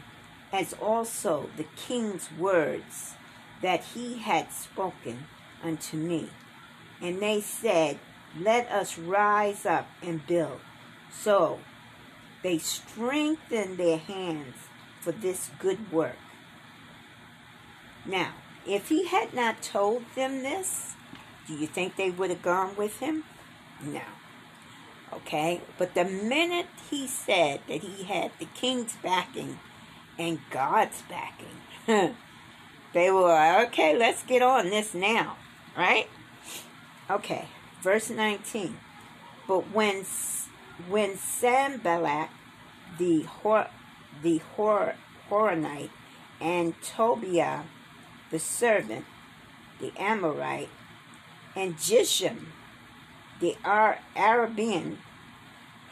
as 0.53 0.73
also 0.73 1.49
the 1.57 1.67
king's 1.75 2.29
words 2.37 3.15
that 3.61 3.83
he 3.93 4.17
had 4.19 4.51
spoken 4.51 5.25
unto 5.63 5.97
me. 5.97 6.29
And 7.01 7.19
they 7.19 7.41
said, 7.41 7.99
Let 8.39 8.69
us 8.71 8.97
rise 8.97 9.65
up 9.65 9.87
and 10.01 10.25
build. 10.25 10.61
So 11.11 11.59
they 12.43 12.57
strengthened 12.57 13.77
their 13.77 13.97
hands 13.97 14.55
for 14.99 15.11
this 15.11 15.49
good 15.59 15.91
work. 15.91 16.17
Now, 18.05 18.33
if 18.65 18.89
he 18.89 19.07
had 19.07 19.33
not 19.33 19.61
told 19.61 20.03
them 20.15 20.43
this, 20.43 20.95
do 21.47 21.53
you 21.55 21.67
think 21.67 21.95
they 21.95 22.11
would 22.11 22.29
have 22.29 22.41
gone 22.41 22.75
with 22.75 22.99
him? 22.99 23.23
No. 23.83 24.01
Okay? 25.13 25.61
But 25.77 25.93
the 25.93 26.05
minute 26.05 26.67
he 26.89 27.07
said 27.07 27.61
that 27.67 27.81
he 27.81 28.03
had 28.03 28.31
the 28.39 28.45
king's 28.45 28.95
backing 29.03 29.59
and 30.17 30.39
God's 30.49 31.03
backing, 31.09 32.15
they 32.93 33.11
were 33.11 33.27
like, 33.27 33.67
okay, 33.69 33.97
let's 33.97 34.23
get 34.23 34.41
on 34.41 34.69
this 34.69 34.93
now. 34.93 35.37
Right? 35.75 36.07
Okay. 37.11 37.45
Verse 37.81 38.09
19. 38.09 38.77
But 39.45 39.71
when 39.71 40.05
when 40.87 41.17
Sanballat, 41.17 42.29
the 42.97 43.23
Hor 43.23 43.67
the 44.23 44.37
Hor- 44.55 44.95
Horonite, 45.29 45.89
and 46.39 46.73
Tobiah 46.81 47.63
the 48.29 48.39
servant, 48.39 49.05
the 49.81 49.91
Amorite, 49.99 50.69
and 51.53 51.75
Jishim 51.75 52.45
the 53.41 53.57
Ar- 53.65 53.99
Arabian 54.15 54.99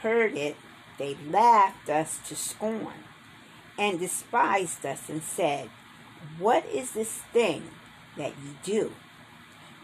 heard 0.01 0.37
it, 0.37 0.55
they 0.97 1.17
laughed 1.27 1.89
us 1.89 2.19
to 2.29 2.35
scorn 2.35 3.03
and 3.77 3.99
despised 3.99 4.85
us 4.85 5.09
and 5.09 5.21
said, 5.21 5.69
What 6.37 6.65
is 6.67 6.91
this 6.91 7.23
thing 7.33 7.63
that 8.15 8.33
ye 8.37 8.55
do? 8.63 8.93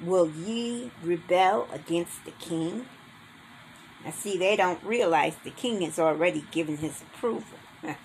Will 0.03 0.29
ye 0.29 0.91
rebel 1.03 1.67
against 1.71 2.25
the 2.25 2.31
king? 2.31 2.85
Now, 4.03 4.11
see, 4.11 4.37
they 4.37 4.55
don't 4.55 4.83
realize 4.83 5.35
the 5.43 5.49
king 5.51 5.81
has 5.81 5.97
already 5.97 6.45
given 6.51 6.77
his 6.77 7.01
approval. 7.01 7.57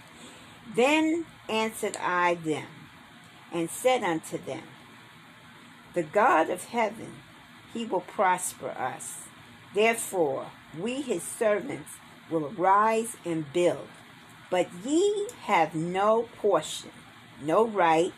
then 0.75 1.27
answered 1.49 1.97
I 1.97 2.35
them, 2.35 2.67
and 3.53 3.69
said 3.69 4.03
unto 4.03 4.39
them, 4.39 4.63
The 5.95 6.05
God 6.05 6.49
of 6.49 6.65
heaven, 6.65 7.17
he 7.73 7.85
will 7.85 8.01
prosper 8.01 8.71
us. 8.71 9.23
Therefore, 9.75 10.47
we 10.79 11.03
his 11.03 11.23
servants 11.23 11.91
will 12.31 12.53
arise 12.57 13.17
and 13.25 13.53
build. 13.53 13.89
But 14.51 14.69
ye 14.85 15.29
have 15.43 15.75
no 15.75 16.29
portion, 16.39 16.91
no 17.43 17.67
right, 17.67 18.13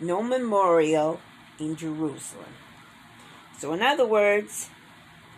no 0.00 0.22
memorial 0.22 1.20
in 1.58 1.76
Jerusalem. 1.76 2.54
So, 3.58 3.72
in 3.72 3.82
other 3.82 4.06
words, 4.06 4.68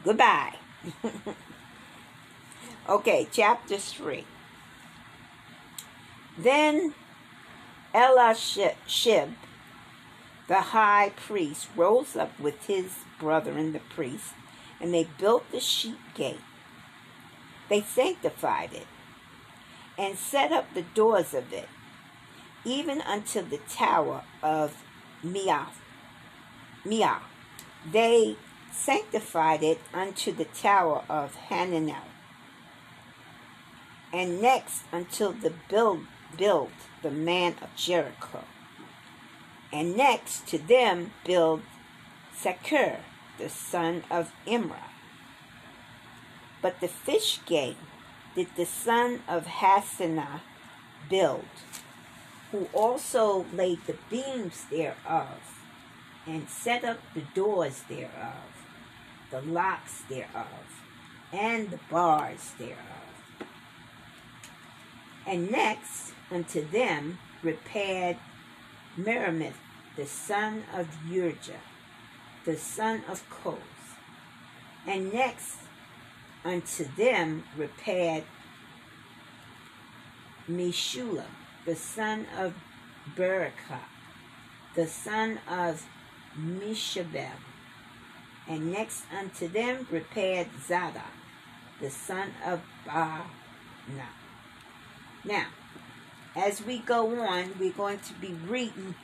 goodbye. 0.05 0.55
okay, 2.89 3.29
chapter 3.31 3.77
3. 3.77 4.25
Then 6.39 6.95
Eliashib, 7.95 9.31
the 10.49 10.61
high 10.61 11.13
priest, 11.17 11.69
rose 11.75 12.15
up 12.17 12.39
with 12.39 12.67
his 12.67 12.93
brethren, 13.19 13.73
the 13.73 13.81
priests, 13.81 14.35
and 14.81 14.93
they 14.93 15.09
built 15.19 15.51
the 15.51 15.61
sheep 15.61 15.99
gate. 16.15 16.41
They 17.69 17.81
sanctified 17.81 18.73
it 18.73 18.87
and 19.99 20.19
set 20.19 20.53
up 20.53 20.73
the 20.75 20.83
doors 20.83 21.33
of 21.33 21.53
it, 21.53 21.69
even 22.65 23.01
unto 23.01 23.43
the 23.43 23.59
tower 23.69 24.23
of 24.43 24.85
Meah. 25.23 25.69
Meah. 26.85 27.21
They 27.91 28.37
sanctified 28.73 29.63
it 29.63 29.81
unto 29.95 30.33
the 30.33 30.45
tower 30.45 31.05
of 31.09 31.37
Hananeel. 31.49 31.97
And 34.13 34.41
next 34.41 34.83
until 34.93 35.33
the 35.33 35.53
build 35.69 36.01
build 36.37 36.71
the 37.03 37.11
man 37.11 37.55
of 37.63 37.75
Jericho. 37.77 38.45
And 39.73 39.97
next 39.97 40.47
to 40.49 40.59
them 40.59 41.13
build 41.25 41.63
Zaccur, 42.37 42.99
the 43.39 43.49
son 43.49 44.05
of 44.11 44.33
Imrah. 44.47 44.91
But 46.63 46.81
the 46.81 46.89
fish 46.89 47.41
gate 47.47 47.77
did 48.35 48.49
the 48.57 48.67
son 48.67 49.23
of 49.29 49.47
Hassenaah 49.47 50.41
build, 51.09 51.45
who 52.51 52.69
also 52.73 53.47
laid 53.53 53.79
the 53.87 53.97
beams 54.11 54.65
thereof, 54.71 55.56
and 56.27 56.49
set 56.49 56.85
up 56.85 56.99
the 57.15 57.23
doors 57.35 57.83
thereof, 57.89 58.53
the 59.31 59.41
locks 59.43 60.03
thereof, 60.09 60.83
and 61.33 61.71
the 61.71 61.79
bars 61.91 62.53
thereof. 62.59 62.79
And 65.27 65.51
next 65.51 66.13
unto 66.31 66.69
them 66.69 67.19
repaired 67.43 68.17
Meremoth, 68.97 69.55
the 69.97 70.07
son 70.07 70.65
of 70.75 70.89
Urijah, 71.09 71.61
the 72.45 72.57
son 72.57 73.03
of 73.09 73.29
Koz. 73.31 73.59
And 74.87 75.13
next 75.13 75.59
unto 76.45 76.87
them 76.97 77.45
repaired 77.57 78.25
Meshullam, 80.49 81.25
the 81.65 81.75
son 81.75 82.27
of 82.39 82.55
Berekah, 83.17 83.81
the 84.77 84.87
son 84.87 85.41
of 85.49 85.85
Mishabel. 86.39 87.39
And 88.49 88.71
next 88.73 89.05
unto 89.17 89.49
them 89.49 89.87
repaired 89.91 90.49
Zadok, 90.67 91.03
the 91.81 91.91
son 91.91 92.31
of 92.45 92.61
Baana. 92.87 93.27
Now, 95.25 95.47
as 96.37 96.65
we 96.65 96.79
go 96.79 97.21
on, 97.21 97.55
we're 97.59 97.73
going 97.73 97.99
to 98.01 98.13
be 98.15 98.35
reading 98.47 98.95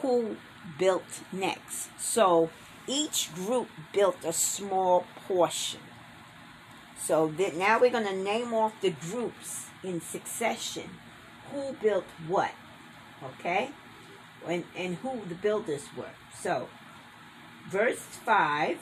who 0.00 0.36
built 0.78 1.22
next. 1.32 1.88
So 1.98 2.50
each 2.86 3.34
group 3.34 3.68
built 3.92 4.24
a 4.24 4.32
small 4.32 5.06
portion. 5.26 5.80
So 6.98 7.28
that 7.38 7.56
now 7.56 7.80
we're 7.80 7.90
going 7.90 8.06
to 8.06 8.16
name 8.16 8.54
off 8.54 8.80
the 8.80 8.90
groups 8.90 9.66
in 9.82 10.00
succession. 10.00 10.90
Who 11.50 11.72
built 11.82 12.04
what? 12.28 12.52
Okay? 13.24 13.70
And, 14.46 14.64
and 14.76 14.96
who 14.96 15.20
the 15.28 15.34
builders 15.34 15.84
were. 15.96 16.14
So, 16.34 16.68
verse 17.70 18.00
5 18.24 18.78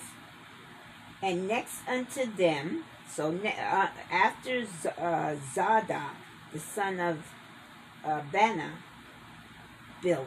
And 1.23 1.47
next 1.47 1.87
unto 1.89 2.25
them, 2.35 2.85
so 3.09 3.39
uh, 3.45 3.89
after 4.11 4.67
uh, 4.99 5.37
Zadok, 5.53 6.17
the 6.53 6.59
son 6.59 7.01
of 7.01 7.19
uh, 8.05 8.23
Baana, 8.33 8.71
built, 10.03 10.27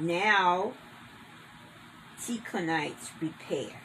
now 0.00 0.72
Tikhonites 2.20 3.10
repair. 3.20 3.80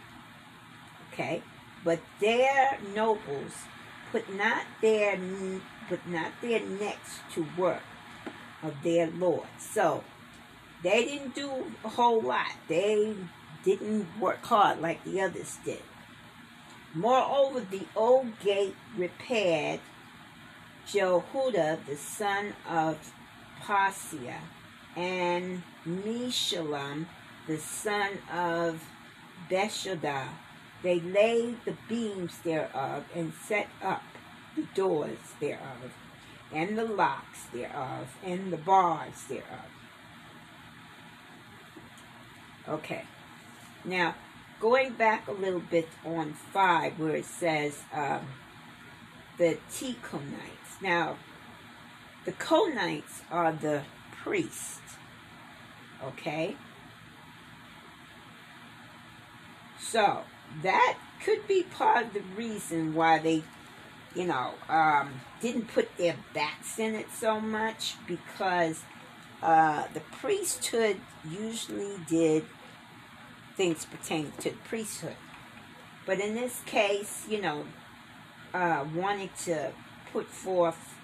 Okay? 1.12 1.44
But 1.84 2.00
their 2.20 2.78
nobles 2.96 3.54
put 4.12 4.34
not 4.34 4.64
their 4.82 5.20
put 5.88 6.08
not 6.08 6.32
their 6.42 6.60
necks 6.60 7.20
to 7.34 7.46
work 7.58 7.82
of 8.62 8.76
their 8.84 9.08
lord. 9.08 9.48
So 9.58 10.04
they 10.84 11.06
didn't 11.06 11.36
do 11.36 11.52
a 11.84 11.90
whole 11.90 12.22
lot. 12.22 12.52
They 12.68 13.16
didn't 13.64 14.08
work 14.20 14.44
hard 14.44 14.82
like 14.82 15.04
the 15.04 15.22
others 15.22 15.58
did. 15.66 15.82
Moreover, 16.94 17.60
the 17.60 17.86
old 17.96 18.40
gate 18.40 18.76
repaired 18.98 19.80
Jehuda, 20.88 21.86
the 21.86 21.96
son 21.96 22.54
of 22.68 23.14
Paseah, 23.62 24.42
and 24.96 25.62
Meshullam, 25.86 27.06
the 27.48 27.58
son 27.58 28.18
of 28.34 28.84
Beshodah, 29.50 30.30
they 30.82 31.00
laid 31.00 31.58
the 31.66 31.76
beams 31.88 32.40
thereof 32.40 33.06
and 33.14 33.34
set 33.34 33.68
up 33.84 34.04
the 34.56 34.64
doors 34.74 35.20
thereof, 35.40 35.94
and 36.52 36.78
the 36.78 36.86
locks 36.86 37.44
thereof, 37.54 38.18
and 38.24 38.52
the 38.52 38.58
bars 38.58 39.26
thereof. 39.28 39.79
Okay. 42.70 43.04
Now, 43.84 44.16
going 44.60 44.94
back 44.94 45.28
a 45.28 45.32
little 45.32 45.62
bit 45.62 45.90
on 46.06 46.34
5, 46.54 47.00
where 47.00 47.16
it 47.16 47.26
says 47.26 47.80
um, 47.94 48.28
the 49.38 49.58
Tikhonites. 49.72 50.82
Now, 50.82 51.18
the 52.26 52.32
Konites 52.34 53.22
are 53.32 53.52
the 53.54 53.84
priests. 54.22 54.80
Okay? 56.04 56.56
So, 59.80 60.22
that 60.62 60.98
could 61.26 61.48
be 61.48 61.64
part 61.64 62.06
of 62.06 62.14
the 62.14 62.22
reason 62.38 62.94
why 62.94 63.18
they, 63.18 63.44
you 64.16 64.26
know, 64.26 64.54
um, 64.68 65.22
didn't 65.42 65.70
put 65.70 65.98
their 65.98 66.18
backs 66.34 66.78
in 66.78 66.94
it 66.94 67.08
so 67.12 67.42
much 67.42 67.96
because 68.08 68.84
uh, 69.42 69.86
the 69.94 70.02
priesthood 70.02 70.98
usually 71.28 71.96
did 72.08 72.46
things 73.60 73.86
pertaining 73.86 74.32
to 74.40 74.52
the 74.52 74.58
priesthood. 74.70 75.18
But 76.06 76.22
in 76.22 76.34
this 76.34 76.62
case, 76.66 77.26
you 77.30 77.42
know, 77.42 77.66
uh, 78.54 78.86
wanting 78.96 79.30
to 79.44 79.74
put 80.14 80.28
forth 80.28 80.96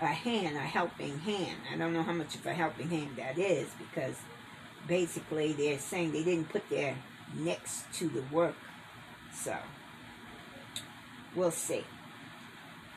a 0.00 0.06
hand, 0.06 0.56
a 0.56 0.60
helping 0.60 1.18
hand. 1.18 1.58
I 1.70 1.76
don't 1.76 1.92
know 1.92 2.02
how 2.02 2.14
much 2.14 2.34
of 2.34 2.46
a 2.46 2.54
helping 2.54 2.88
hand 2.88 3.10
that 3.18 3.38
is 3.38 3.68
because 3.78 4.16
basically 4.88 5.52
they're 5.52 5.78
saying 5.78 6.12
they 6.12 6.24
didn't 6.24 6.48
put 6.48 6.68
their 6.70 6.96
necks 7.36 7.84
to 7.98 8.08
the 8.08 8.22
work 8.32 8.56
so, 9.34 9.56
we'll 11.34 11.50
see. 11.50 11.84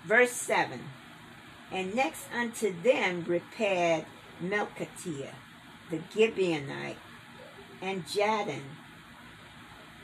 Verse 0.06 0.32
7 0.32 0.80
And 1.72 1.96
next 1.96 2.26
unto 2.34 2.74
them 2.82 3.24
repaired 3.28 4.06
Melchitiah, 4.44 5.34
the 5.90 5.98
Gibeonite, 5.98 6.98
and 7.82 8.06
Jadon, 8.06 8.62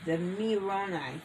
the 0.04 0.16
Meronite, 0.16 1.20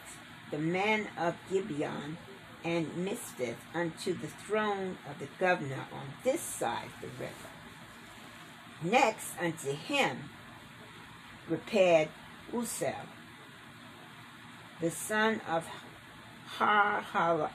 the 0.50 0.58
man 0.58 1.08
of 1.18 1.34
Gibeon, 1.50 2.16
and 2.64 2.96
Mizpeth 2.96 3.58
unto 3.74 4.12
the 4.12 4.26
throne 4.26 4.98
of 5.08 5.18
the 5.18 5.28
governor 5.38 5.86
on 5.92 6.12
this 6.24 6.40
side 6.40 6.88
the 7.00 7.08
river. 7.08 7.32
Next 8.82 9.32
unto 9.40 9.72
him 9.72 10.30
repaired 11.48 12.08
Uzzah, 12.54 13.06
the 14.80 14.90
son 14.90 15.40
of 15.48 15.66
Harhai, 16.58 17.50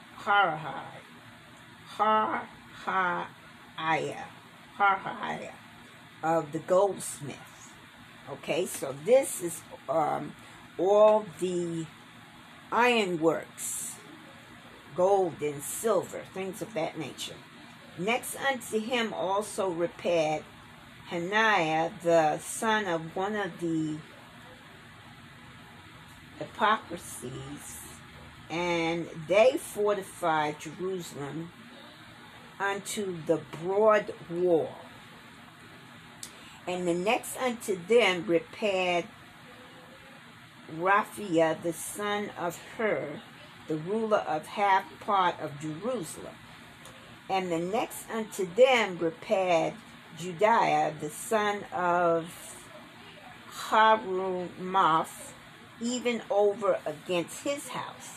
Harhaiah, 1.96 3.26
Harhaiah 4.78 5.52
of 6.22 6.52
the 6.52 6.58
goldsmith. 6.60 7.72
Okay, 8.30 8.66
so 8.66 8.94
this 9.04 9.42
is 9.42 9.62
um, 9.88 10.32
all 10.78 11.26
the 11.40 11.86
ironworks 12.72 13.94
gold 14.94 15.34
and 15.40 15.62
silver, 15.62 16.22
things 16.32 16.62
of 16.62 16.72
that 16.74 16.98
nature. 16.98 17.34
Next 17.98 18.36
unto 18.36 18.80
him 18.80 19.12
also 19.12 19.70
repaired 19.70 20.44
Hananiah, 21.06 21.90
the 22.02 22.38
son 22.38 22.86
of 22.86 23.14
one 23.14 23.36
of 23.36 23.60
the 23.60 23.98
apothecaries, 26.40 27.78
and 28.50 29.08
they 29.28 29.56
fortified 29.58 30.60
Jerusalem 30.60 31.52
unto 32.58 33.16
the 33.26 33.40
broad 33.62 34.12
wall. 34.30 34.70
And 36.66 36.88
the 36.88 36.94
next 36.94 37.36
unto 37.36 37.78
them 37.86 38.24
repaired 38.26 39.04
Raphael, 40.78 41.56
the 41.62 41.72
son 41.72 42.30
of 42.38 42.58
Hur, 42.76 43.20
the 43.68 43.76
ruler 43.76 44.18
of 44.18 44.46
half 44.46 44.84
part 45.00 45.38
of 45.40 45.60
Jerusalem. 45.60 46.34
And 47.28 47.50
the 47.50 47.58
next 47.58 48.10
unto 48.10 48.46
them 48.54 48.98
repaired 48.98 49.74
Judaiah, 50.18 50.94
the 51.00 51.10
son 51.10 51.64
of 51.72 52.30
Harumaph, 53.50 55.32
even 55.80 56.22
over 56.30 56.78
against 56.86 57.44
his 57.44 57.68
house. 57.68 58.10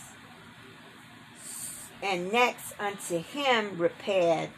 And 2.03 2.31
next 2.31 2.73
unto 2.79 3.19
him 3.19 3.77
repaired 3.77 4.49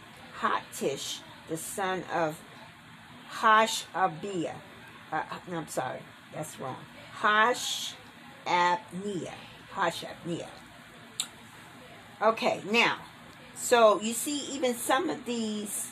Hattish, 0.41 1.19
the 1.47 1.58
son 1.58 2.04
of 2.13 2.39
Hashabiah. 3.32 4.56
Uh, 5.12 5.23
I'm 5.52 5.67
sorry, 5.67 6.02
that's 6.34 6.60
wrong. 6.60 6.78
Hashabniah. 7.22 7.96
Hashabniah. 9.74 10.48
Okay, 12.22 12.62
now, 12.70 12.98
so 13.56 14.02
you 14.02 14.14
see, 14.14 14.40
even 14.52 14.74
some 14.76 15.10
of 15.10 15.26
these 15.26 15.92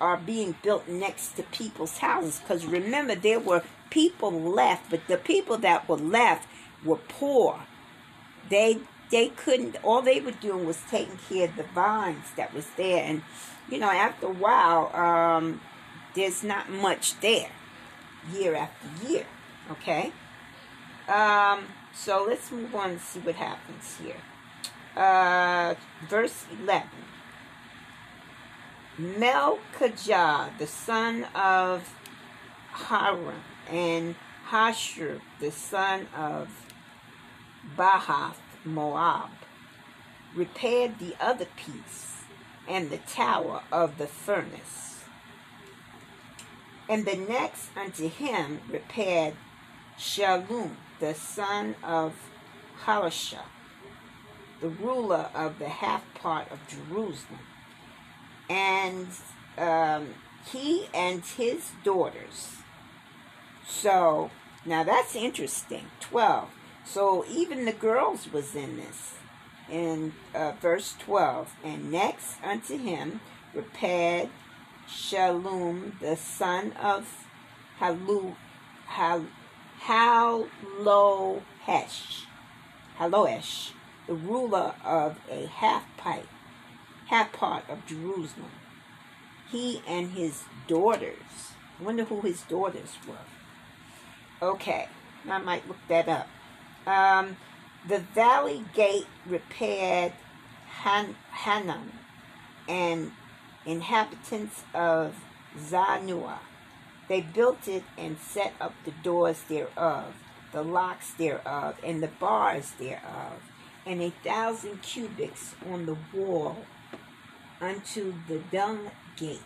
are 0.00 0.16
being 0.16 0.56
built 0.62 0.88
next 0.88 1.36
to 1.36 1.42
people's 1.44 1.98
houses 1.98 2.40
because 2.40 2.66
remember, 2.66 3.14
there 3.14 3.38
were 3.38 3.62
people 3.90 4.32
left, 4.32 4.90
but 4.90 5.06
the 5.06 5.16
people 5.16 5.58
that 5.58 5.88
were 5.88 5.96
left 5.96 6.48
were 6.84 6.96
poor. 6.96 7.60
They 8.48 8.78
they 9.10 9.28
couldn't. 9.28 9.76
All 9.84 10.02
they 10.02 10.20
were 10.20 10.32
doing 10.32 10.66
was 10.66 10.80
taking 10.90 11.18
care 11.28 11.48
of 11.48 11.56
the 11.56 11.62
vines 11.62 12.32
that 12.36 12.52
was 12.52 12.66
there, 12.76 13.04
and 13.04 13.22
you 13.68 13.78
know, 13.78 13.90
after 13.90 14.26
a 14.26 14.32
while, 14.32 14.94
um, 14.96 15.60
there's 16.14 16.42
not 16.42 16.70
much 16.70 17.20
there, 17.20 17.50
year 18.32 18.56
after 18.56 19.06
year. 19.08 19.26
Okay. 19.70 20.12
Um, 21.12 21.66
so 21.92 22.24
let's 22.26 22.50
move 22.50 22.74
on 22.74 22.92
and 22.92 23.00
see 23.00 23.20
what 23.20 23.34
happens 23.34 23.98
here. 24.02 24.16
Uh, 24.96 25.74
verse 26.08 26.46
11. 26.62 26.88
Melchijah, 28.98 30.56
the 30.58 30.66
son 30.66 31.24
of 31.34 31.86
Haram, 32.70 33.42
and 33.68 34.14
Hashur, 34.48 35.20
the 35.38 35.50
son 35.50 36.08
of 36.16 36.48
Bahath, 37.76 38.40
Moab, 38.64 39.28
repaired 40.34 40.98
the 40.98 41.14
other 41.20 41.46
piece 41.56 42.22
and 42.66 42.88
the 42.88 42.96
tower 42.96 43.62
of 43.70 43.98
the 43.98 44.06
furnace. 44.06 45.04
And 46.88 47.04
the 47.04 47.16
next 47.16 47.68
unto 47.76 48.08
him 48.08 48.60
repaired 48.70 49.34
Shallum, 49.98 50.76
the 51.02 51.14
son 51.14 51.74
of 51.82 52.14
Halasha, 52.84 53.40
the 54.60 54.68
ruler 54.68 55.30
of 55.34 55.58
the 55.58 55.68
half 55.68 56.02
part 56.14 56.46
of 56.52 56.60
Jerusalem. 56.68 57.40
And 58.48 59.08
um, 59.58 60.14
he 60.46 60.86
and 60.94 61.24
his 61.24 61.72
daughters. 61.82 62.58
So, 63.66 64.30
now 64.64 64.84
that's 64.84 65.16
interesting. 65.16 65.86
12. 65.98 66.48
So 66.84 67.24
even 67.28 67.64
the 67.64 67.72
girls 67.72 68.32
was 68.32 68.54
in 68.54 68.76
this. 68.76 69.14
In 69.68 70.12
uh, 70.36 70.52
verse 70.60 70.94
12. 71.00 71.52
And 71.64 71.90
next 71.90 72.36
unto 72.44 72.78
him 72.78 73.20
repaired 73.52 74.28
Shallum, 74.88 75.98
the 75.98 76.14
son 76.14 76.72
of 76.80 77.26
Halu, 77.80 78.36
Hal, 78.86 79.26
Halohesh, 79.86 81.42
Halohesh, 82.98 83.72
the 84.06 84.14
ruler 84.14 84.74
of 84.84 85.18
a 85.28 85.46
half 85.46 85.84
pipe, 85.96 86.28
half 87.06 87.32
part 87.32 87.68
of 87.68 87.84
Jerusalem. 87.86 88.52
He 89.50 89.82
and 89.88 90.12
his 90.12 90.44
daughters. 90.68 91.54
I 91.80 91.84
wonder 91.84 92.04
who 92.04 92.20
his 92.20 92.42
daughters 92.42 92.96
were. 93.08 94.46
Okay, 94.46 94.88
I 95.28 95.38
might 95.38 95.66
look 95.66 95.78
that 95.88 96.08
up. 96.08 96.28
Um, 96.86 97.36
the 97.88 97.98
valley 97.98 98.64
gate 98.74 99.06
repaired 99.26 100.12
Han- 100.82 101.16
Hanun 101.30 101.92
and 102.68 103.10
inhabitants 103.66 104.62
of 104.74 105.16
Zanoah. 105.58 106.38
They 107.08 107.20
built 107.20 107.68
it 107.68 107.84
and 107.98 108.18
set 108.18 108.54
up 108.60 108.74
the 108.84 108.92
doors 109.02 109.42
thereof, 109.48 110.14
the 110.52 110.62
locks 110.62 111.12
thereof, 111.12 111.76
and 111.84 112.02
the 112.02 112.08
bars 112.08 112.72
thereof, 112.72 113.42
and 113.84 114.00
a 114.00 114.10
thousand 114.24 114.82
cubits 114.82 115.54
on 115.70 115.86
the 115.86 115.96
wall 116.14 116.64
unto 117.60 118.14
the 118.28 118.38
dung 118.50 118.90
gate. 119.16 119.40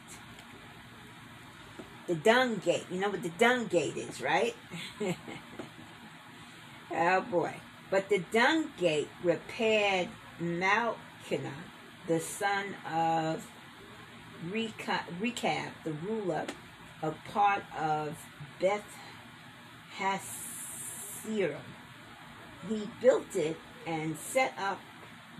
The 2.07 2.14
dung 2.14 2.57
gate. 2.57 2.87
You 2.90 3.01
know 3.01 3.11
what 3.11 3.23
the 3.23 3.31
dung 3.31 3.66
gate 3.66 3.97
is, 3.97 4.21
right? 4.21 4.55
oh 6.92 7.21
boy. 7.23 7.55
But 7.90 8.09
the 8.09 8.19
dung 8.33 8.71
gate 8.79 9.09
repaired 9.23 10.09
Malkinah, 10.40 11.64
the 12.07 12.21
son 12.21 12.75
of 12.92 13.49
Rechab, 14.51 15.05
the 15.85 15.92
ruler 15.92 16.47
of 17.03 17.17
part 17.33 17.63
of 17.79 18.17
Beth 18.61 18.85
Hasirim. 19.99 21.57
He 22.69 22.89
built 23.01 23.37
it 23.37 23.57
and 23.87 24.17
set 24.17 24.55
up 24.59 24.81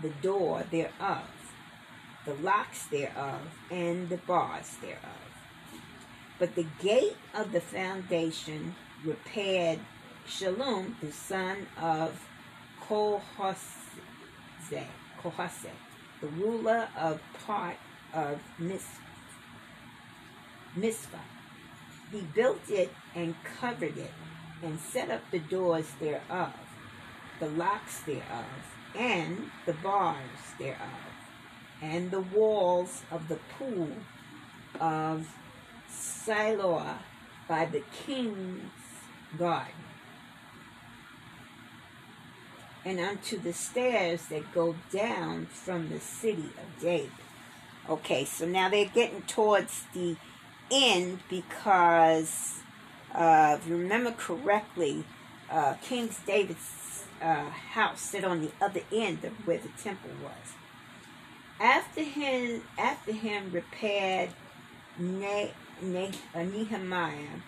the 0.01 0.09
door 0.21 0.63
thereof, 0.71 1.27
the 2.25 2.33
locks 2.35 2.85
thereof, 2.87 3.41
and 3.71 4.07
the 4.09 4.17
bars 4.17 4.77
thereof. 4.81 5.01
But 6.39 6.55
the 6.55 6.67
gate 6.79 7.17
of 7.33 7.51
the 7.51 7.61
foundation 7.61 8.75
repaired 9.03 9.79
Shalom, 10.27 10.95
the 11.01 11.11
son 11.11 11.67
of 11.81 12.27
Kohase, 12.81 13.65
Kohase, 15.21 15.71
the 16.21 16.27
ruler 16.27 16.87
of 16.97 17.21
part 17.45 17.77
of 18.13 18.39
Mizpah. 20.75 21.17
He 22.11 22.21
built 22.21 22.69
it 22.69 22.93
and 23.15 23.35
covered 23.43 23.97
it, 23.97 24.13
and 24.63 24.79
set 24.79 25.09
up 25.11 25.21
the 25.29 25.39
doors 25.39 25.91
thereof, 25.99 26.53
the 27.39 27.49
locks 27.49 27.99
thereof, 28.01 28.45
and 28.95 29.51
the 29.65 29.73
bars 29.73 30.55
thereof, 30.57 30.79
and 31.81 32.09
the 32.09 32.21
walls 32.21 33.03
of 33.11 33.27
the 33.27 33.39
pool 33.57 33.89
of 34.79 35.27
Siloah 35.89 36.99
by 37.47 37.65
the 37.65 37.83
king's 38.05 38.71
garden, 39.37 39.73
and 42.85 42.99
unto 42.99 43.37
the 43.37 43.53
stairs 43.53 44.27
that 44.27 44.53
go 44.53 44.75
down 44.91 45.45
from 45.47 45.89
the 45.89 45.99
city 45.99 46.49
of 46.57 46.81
David. 46.81 47.11
Okay, 47.89 48.25
so 48.25 48.45
now 48.45 48.69
they're 48.69 48.85
getting 48.85 49.21
towards 49.23 49.83
the 49.93 50.15
end 50.71 51.19
because, 51.29 52.59
uh, 53.13 53.57
if 53.59 53.67
you 53.67 53.77
remember 53.77 54.11
correctly, 54.11 55.03
uh, 55.49 55.73
King 55.81 56.09
David's 56.25 57.05
uh, 57.21 57.49
house 57.49 58.01
sit 58.01 58.23
on 58.23 58.41
the 58.41 58.51
other 58.61 58.81
end 58.91 59.23
of 59.23 59.33
where 59.47 59.57
the 59.57 59.69
temple 59.81 60.11
was. 60.21 60.53
After 61.59 62.03
him, 62.03 62.61
after 62.77 63.11
him 63.11 63.51
repaired 63.51 64.29
ne- 64.99 65.53
ne- 65.81 66.11
uh, 66.35 66.43
Nehemiah. 66.43 67.41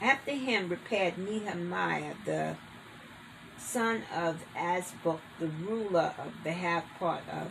After 0.00 0.32
him 0.32 0.68
repaired 0.68 1.18
Nehemiah, 1.18 2.14
the 2.24 2.56
son 3.58 4.02
of 4.14 4.44
Azbuk, 4.56 5.20
the 5.38 5.46
ruler 5.46 6.14
of 6.18 6.32
the 6.44 6.52
half 6.52 6.84
part 6.98 7.22
of 7.28 7.50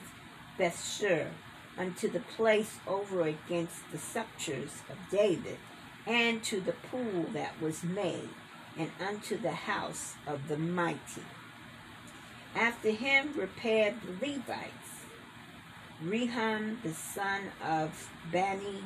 Bethshur 0.58 1.28
unto 1.78 2.10
the 2.10 2.20
place 2.20 2.78
over 2.88 3.22
against 3.22 3.92
the 3.92 3.98
sepulchres 3.98 4.82
of 4.90 4.98
David, 5.10 5.58
and 6.06 6.44
to 6.44 6.60
the 6.62 6.74
pool 6.74 7.26
that 7.34 7.62
was 7.62 7.84
made, 7.84 8.30
and 8.78 8.92
unto 9.00 9.38
the 9.38 9.52
house 9.52 10.16
of 10.26 10.48
the 10.48 10.58
mighty. 10.58 11.24
After 12.56 12.92
him 12.92 13.34
repaired 13.36 13.96
the 14.02 14.28
Levites, 14.28 15.06
Rehum, 16.04 16.82
the 16.82 16.94
son 16.94 17.52
of 17.64 18.10
Bani. 18.32 18.84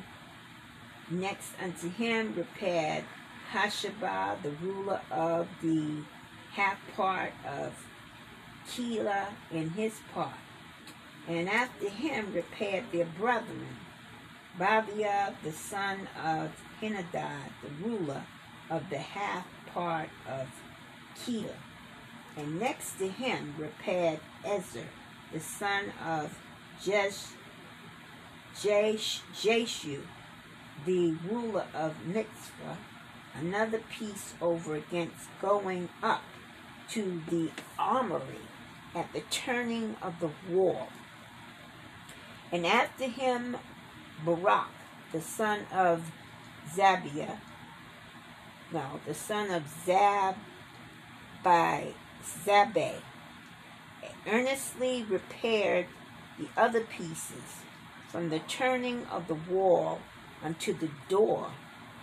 Next 1.10 1.52
unto 1.62 1.88
him 1.88 2.34
repaired 2.36 3.04
Hashabah, 3.52 4.42
the 4.42 4.50
ruler 4.50 5.00
of 5.10 5.48
the 5.62 6.02
half 6.52 6.78
part 6.94 7.32
of 7.46 7.86
Keilah 8.68 9.28
in 9.50 9.70
his 9.70 9.94
part. 10.12 10.45
And 11.28 11.48
after 11.48 11.88
him 11.88 12.32
repaired 12.32 12.84
their 12.92 13.06
brethren, 13.06 13.66
Baviah, 14.58 15.34
the 15.42 15.52
son 15.52 16.08
of 16.22 16.50
Henadad, 16.80 17.50
the 17.62 17.84
ruler 17.84 18.22
of 18.70 18.88
the 18.90 18.98
half 18.98 19.46
part 19.72 20.08
of 20.28 20.48
Keilah. 21.18 21.56
And 22.36 22.60
next 22.60 22.98
to 22.98 23.08
him 23.08 23.54
repaired 23.58 24.20
Ezer, 24.44 24.88
the 25.32 25.40
son 25.40 25.92
of 26.04 26.38
Jesh, 26.82 27.32
Jesh, 28.54 29.20
Jeshu, 29.34 30.02
the 30.84 31.16
ruler 31.28 31.66
of 31.74 32.06
Mizpah, 32.06 32.76
another 33.34 33.80
piece 33.90 34.34
over 34.40 34.74
against 34.74 35.28
going 35.40 35.88
up 36.02 36.22
to 36.90 37.22
the 37.28 37.50
armory 37.78 38.46
at 38.94 39.12
the 39.12 39.22
turning 39.30 39.96
of 40.00 40.20
the 40.20 40.30
wall. 40.50 40.88
And 42.52 42.66
after 42.66 43.04
him, 43.04 43.56
Barak, 44.24 44.68
the 45.12 45.20
son 45.20 45.66
of 45.72 46.10
Zabiah, 46.74 47.38
no, 48.72 49.00
the 49.06 49.14
son 49.14 49.50
of 49.50 49.64
Zab 49.84 50.36
by 51.42 51.92
Zabeh, 52.44 53.00
earnestly 54.26 55.04
repaired 55.08 55.86
the 56.38 56.48
other 56.56 56.80
pieces 56.80 57.62
from 58.08 58.28
the 58.30 58.40
turning 58.40 59.06
of 59.06 59.28
the 59.28 59.34
wall 59.34 60.00
unto 60.42 60.72
the 60.72 60.90
door, 61.08 61.50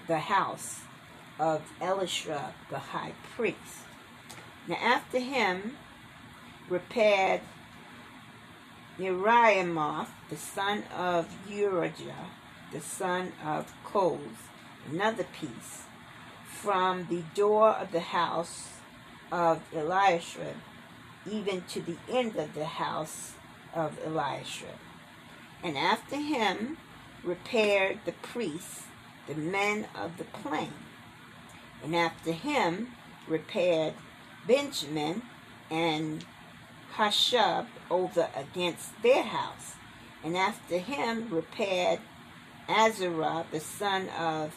the 0.07 0.19
house 0.19 0.81
of 1.39 1.61
Elishra 1.81 2.53
the 2.69 2.79
high 2.79 3.13
priest. 3.35 3.83
Now 4.67 4.75
after 4.75 5.19
him 5.19 5.77
repaired 6.69 7.41
Uriamoth, 8.99 10.09
the 10.29 10.37
son 10.37 10.83
of 10.95 11.27
Urijah, 11.49 12.27
the 12.71 12.81
son 12.81 13.33
of 13.43 13.73
Koz, 13.83 14.19
another 14.89 15.25
piece, 15.39 15.83
from 16.45 17.07
the 17.09 17.23
door 17.33 17.69
of 17.69 17.91
the 17.91 17.99
house 17.99 18.69
of 19.31 19.61
Eliashib, 19.73 20.57
even 21.29 21.63
to 21.63 21.81
the 21.81 21.97
end 22.09 22.35
of 22.35 22.53
the 22.53 22.65
house 22.65 23.33
of 23.73 23.97
Eliashib. 24.05 24.77
And 25.63 25.77
after 25.77 26.17
him 26.17 26.77
repaired 27.23 27.99
the 28.05 28.11
priests, 28.11 28.83
the 29.27 29.35
men 29.35 29.87
of 29.95 30.17
the 30.17 30.25
plain. 30.25 30.73
And 31.83 31.95
after 31.95 32.31
him 32.31 32.91
repaired 33.27 33.93
Benjamin 34.45 35.23
and 35.71 36.25
Hashab 36.97 37.67
over 37.89 38.29
against 38.35 39.01
their 39.01 39.23
house. 39.23 39.75
And 40.23 40.37
after 40.37 40.77
him 40.77 41.27
repaired 41.29 41.99
Azarah, 42.69 43.45
the 43.51 43.59
son 43.59 44.09
of 44.09 44.55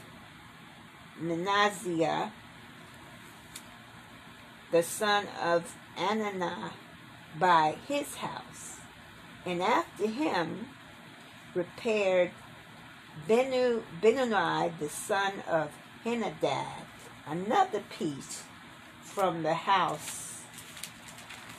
Manasseh, 1.19 2.31
the 4.71 4.83
son 4.83 5.27
of 5.43 5.77
Ananiah, 5.97 6.73
by 7.39 7.77
his 7.89 8.17
house. 8.17 8.77
And 9.45 9.63
after 9.63 10.07
him 10.07 10.69
repaired 11.55 12.31
Benu, 13.29 13.83
Benuni, 14.03 14.79
the 14.79 14.89
son 14.89 15.33
of 15.49 15.71
Henadad, 16.05 16.85
another 17.27 17.83
piece 17.99 18.45
from 19.03 19.43
the 19.43 19.55
house, 19.55 20.26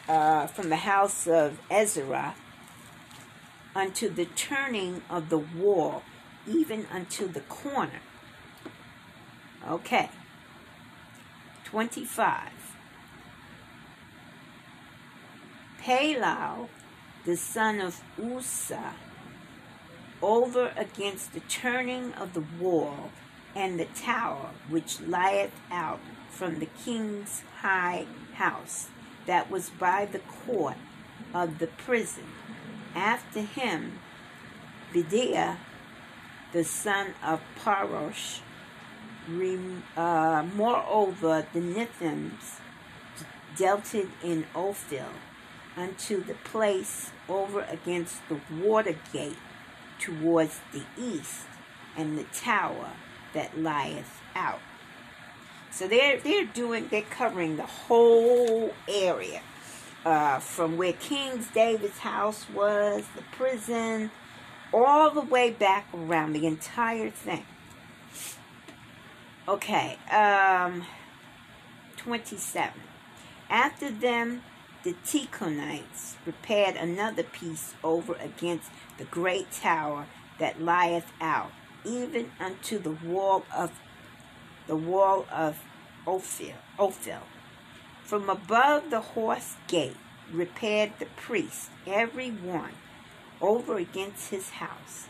uh, 0.08 0.48
from 0.48 0.70
the 0.70 0.78
house 0.78 1.28
of 1.28 1.60
Ezra, 1.70 2.36
unto 3.76 4.10
the 4.10 4.26
turning 4.26 5.02
of 5.10 5.30
the 5.30 5.38
wall, 5.38 6.04
even 6.48 6.86
unto 6.92 7.28
the 7.28 7.42
corner. 7.42 8.02
Okay. 9.68 10.10
25. 11.66 12.52
Palal, 15.80 16.70
the 17.26 17.36
son 17.36 17.82
of 17.82 18.02
Usa, 18.18 18.94
over 20.22 20.74
against 20.76 21.34
the 21.34 21.40
turning 21.42 22.14
of 22.14 22.34
the 22.34 22.44
wall 22.60 23.12
and 23.56 23.80
the 23.80 23.86
tower 23.86 24.52
which 24.70 25.00
lieth 25.02 25.52
out 25.72 26.00
from 26.30 26.60
the 26.60 26.66
king's 26.66 27.44
high 27.62 28.06
house 28.34 28.90
that 29.28 29.52
was 29.52 29.70
by 29.70 30.06
the 30.06 30.20
court 30.20 30.78
of 31.34 31.60
the 31.60 31.68
prison. 31.68 32.24
After 32.96 33.42
him, 33.42 34.00
Bediah, 34.94 35.58
the 36.52 36.64
son 36.64 37.14
of 37.24 37.42
Parosh, 37.64 38.40
uh, 39.96 40.46
moreover 40.56 41.46
the 41.54 41.60
Nethims 41.60 42.60
dealt 43.58 43.94
in 43.94 44.46
Ophel 44.56 45.10
unto 45.76 46.24
the 46.24 46.34
place 46.34 47.12
over 47.28 47.62
against 47.70 48.28
the 48.30 48.40
water 48.64 48.96
gate 49.12 49.38
towards 50.00 50.60
the 50.72 50.84
east, 50.98 51.46
and 51.96 52.18
the 52.18 52.24
tower 52.24 52.92
that 53.34 53.58
lieth 53.58 54.22
out. 54.36 54.60
So 55.78 55.88
they're 55.88 56.20
they're 56.20 56.46
doing 56.46 56.88
they're 56.90 57.04
covering 57.04 57.58
the 57.58 57.68
whole 57.68 58.74
area. 58.88 59.42
Uh, 60.04 60.40
from 60.40 60.76
where 60.78 60.94
King 60.94 61.46
David's 61.54 62.00
house 62.00 62.46
was, 62.50 63.04
the 63.16 63.22
prison, 63.34 64.10
all 64.74 65.12
the 65.12 65.22
way 65.22 65.52
back 65.52 65.86
around 65.94 66.34
the 66.34 66.48
entire 66.48 67.10
thing. 67.10 67.46
Okay, 69.48 69.98
um, 70.10 70.86
27. 71.98 72.82
After 73.50 73.92
them, 73.92 74.44
the 74.84 74.96
Tikhonites 75.06 76.16
prepared 76.24 76.76
another 76.76 77.24
piece 77.24 77.76
over 77.84 78.14
against 78.14 78.72
the 78.98 79.06
great 79.06 79.52
tower 79.52 80.08
that 80.40 80.62
lieth 80.62 81.12
out, 81.20 81.52
even 81.84 82.32
unto 82.40 82.80
the 82.80 82.92
wall 82.92 83.46
of 83.56 83.72
the 84.68 84.76
wall 84.76 85.26
of 85.32 85.58
Ophel. 86.08 86.56
Ophel. 86.80 87.24
From 88.04 88.30
above 88.30 88.90
the 88.90 89.02
horse 89.02 89.56
gate 89.68 89.98
repaired 90.32 90.94
the 91.00 91.06
priest, 91.06 91.70
every 91.86 92.32
one, 92.32 92.72
over 93.42 93.78
against 93.78 94.30
his 94.30 94.50
house. 94.52 95.08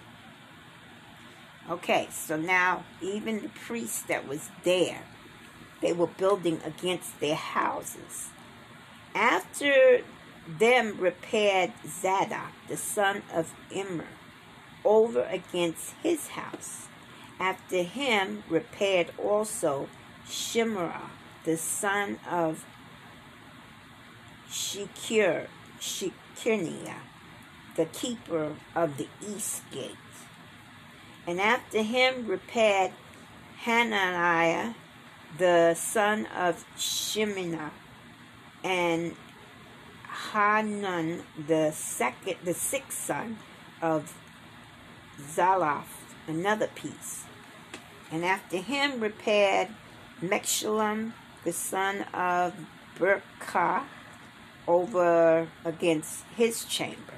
Okay, 1.70 2.08
so 2.12 2.36
now 2.36 2.84
even 3.02 3.42
the 3.42 3.50
priests 3.50 4.02
that 4.04 4.28
was 4.28 4.50
there, 4.64 5.04
they 5.82 5.94
were 5.94 6.08
building 6.08 6.60
against 6.66 7.20
their 7.20 7.36
houses. 7.36 8.30
After 9.14 10.02
them 10.48 10.98
repaired 11.00 11.74
Zadok, 11.86 12.54
the 12.68 12.78
son 12.78 13.22
of 13.34 13.54
Immer, 13.70 14.08
over 14.84 15.24
against 15.24 15.94
his 16.02 16.30
house. 16.30 16.88
After 17.40 17.84
him 17.84 18.44
repaired 18.50 19.12
also 19.22 19.90
Shimra, 20.30 21.02
the 21.44 21.58
son 21.58 22.20
of 22.30 22.66
Shekir, 24.50 25.48
Shekirniah, 25.80 27.02
the 27.76 27.86
keeper 27.86 28.56
of 28.76 28.98
the 28.98 29.08
east 29.26 29.64
gate. 29.72 29.96
And 31.26 31.40
after 31.42 31.82
him 31.82 32.28
repaired 32.28 32.92
Hananiah, 33.60 34.74
the 35.38 35.74
son 35.74 36.26
of 36.28 36.66
Shemina, 36.78 37.72
and 38.64 39.16
Hanun, 40.32 41.24
the 41.48 41.72
second, 41.72 42.38
the 42.44 42.54
sixth 42.54 43.06
son 43.06 43.38
of 43.82 44.18
Zalaph, 45.20 45.84
another 46.28 46.68
piece. 46.68 47.26
And 48.12 48.24
after 48.24 48.58
him 48.58 49.00
repaired 49.00 49.70
Meshullam, 50.22 51.14
the 51.44 51.52
son 51.52 52.02
of 52.14 52.54
Berkah, 52.98 53.84
over 54.68 55.48
against 55.64 56.24
his 56.36 56.66
chamber. 56.66 57.14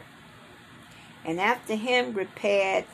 And 1.26 1.40
after 1.40 1.76
him 1.76 2.14
repaired 2.14 2.86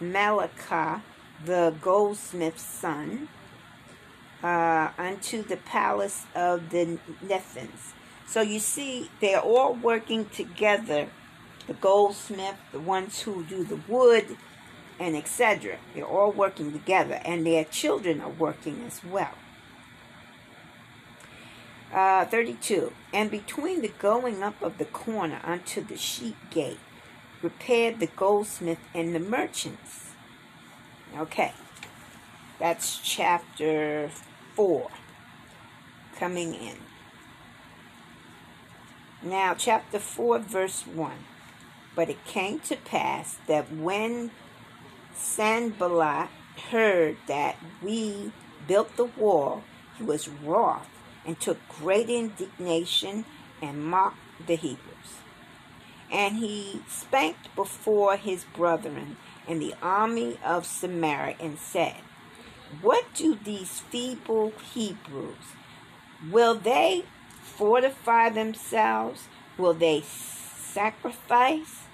Malachah, 0.00 1.02
the 1.44 1.74
goldsmith's 1.80 2.62
son, 2.62 3.28
uh, 4.42 4.90
unto 4.98 5.42
the 5.42 5.56
palace 5.56 6.24
of 6.34 6.70
the 6.70 6.98
Nethins. 7.24 7.92
So 8.26 8.40
you 8.40 8.58
see, 8.58 9.10
they're 9.20 9.40
all 9.40 9.74
working 9.74 10.26
together 10.26 11.08
the 11.66 11.74
goldsmith, 11.74 12.56
the 12.72 12.80
ones 12.80 13.20
who 13.20 13.44
do 13.44 13.62
the 13.62 13.78
wood, 13.86 14.36
and 14.98 15.16
etc. 15.16 15.78
They're 15.94 16.04
all 16.04 16.32
working 16.32 16.72
together, 16.72 17.20
and 17.24 17.46
their 17.46 17.64
children 17.64 18.20
are 18.20 18.30
working 18.30 18.82
as 18.86 19.04
well. 19.04 19.34
Uh, 22.00 22.24
32. 22.24 22.94
And 23.12 23.30
between 23.30 23.82
the 23.82 23.92
going 23.98 24.42
up 24.42 24.62
of 24.62 24.78
the 24.78 24.86
corner 24.86 25.38
unto 25.44 25.84
the 25.84 25.98
sheep 25.98 26.34
gate, 26.50 26.78
repaired 27.42 28.00
the 28.00 28.06
goldsmith 28.06 28.78
and 28.94 29.14
the 29.14 29.20
merchants. 29.20 30.12
Okay. 31.14 31.52
That's 32.58 32.98
chapter 33.04 34.10
4 34.54 34.88
coming 36.18 36.54
in. 36.54 36.78
Now, 39.22 39.52
chapter 39.52 39.98
4, 39.98 40.38
verse 40.38 40.86
1. 40.86 41.12
But 41.94 42.08
it 42.08 42.24
came 42.24 42.60
to 42.60 42.76
pass 42.76 43.36
that 43.46 43.70
when 43.70 44.30
Sanballat 45.14 46.30
heard 46.70 47.18
that 47.26 47.56
we 47.82 48.32
built 48.66 48.96
the 48.96 49.04
wall, 49.04 49.64
he 49.98 50.02
was 50.02 50.30
wroth 50.30 50.88
and 51.26 51.38
took 51.40 51.58
great 51.68 52.08
indignation 52.08 53.24
and 53.60 53.84
mocked 53.84 54.18
the 54.46 54.56
Hebrews. 54.56 54.86
And 56.10 56.36
he 56.36 56.82
spanked 56.88 57.54
before 57.54 58.16
his 58.16 58.44
brethren 58.44 59.16
and 59.46 59.60
the 59.60 59.74
army 59.82 60.38
of 60.44 60.66
Samaria 60.66 61.36
and 61.38 61.58
said, 61.58 61.96
What 62.80 63.04
do 63.14 63.38
these 63.44 63.80
feeble 63.80 64.52
Hebrews? 64.72 65.56
Will 66.30 66.54
they 66.54 67.04
fortify 67.42 68.28
themselves? 68.30 69.28
Will 69.56 69.74
they 69.74 70.02
sacrifice? 70.02 71.84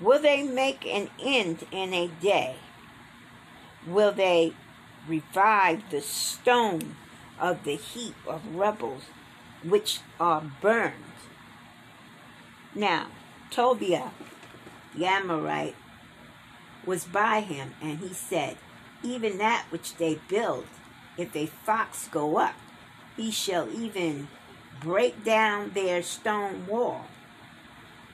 Will 0.00 0.20
they 0.20 0.42
make 0.42 0.86
an 0.86 1.10
end 1.20 1.66
in 1.72 1.92
a 1.92 2.08
day? 2.20 2.56
Will 3.86 4.12
they 4.12 4.52
revive 5.08 5.82
the 5.90 6.00
stone 6.00 6.96
of 7.40 7.64
the 7.64 7.76
heap 7.76 8.16
of 8.26 8.54
rebels 8.54 9.04
which 9.62 10.00
are 10.20 10.50
burned? 10.60 10.94
Now, 12.74 13.06
Tobiah 13.50 14.10
the 14.94 15.06
Amorite 15.06 15.76
was 16.84 17.04
by 17.04 17.40
him, 17.40 17.74
and 17.80 17.98
he 17.98 18.12
said, 18.12 18.56
Even 19.02 19.38
that 19.38 19.66
which 19.70 19.96
they 19.96 20.18
build, 20.28 20.66
if 21.16 21.34
a 21.36 21.46
fox 21.46 22.08
go 22.08 22.38
up, 22.38 22.54
he 23.16 23.30
shall 23.30 23.68
even 23.70 24.28
break 24.80 25.24
down 25.24 25.70
their 25.70 26.02
stone 26.02 26.66
wall. 26.66 27.06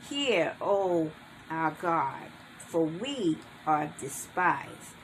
Hear, 0.09 0.55
O 0.61 1.11
our 1.51 1.71
God, 1.81 2.29
for 2.59 2.85
we 2.85 3.39
are 3.67 3.91
despised, 3.99 4.95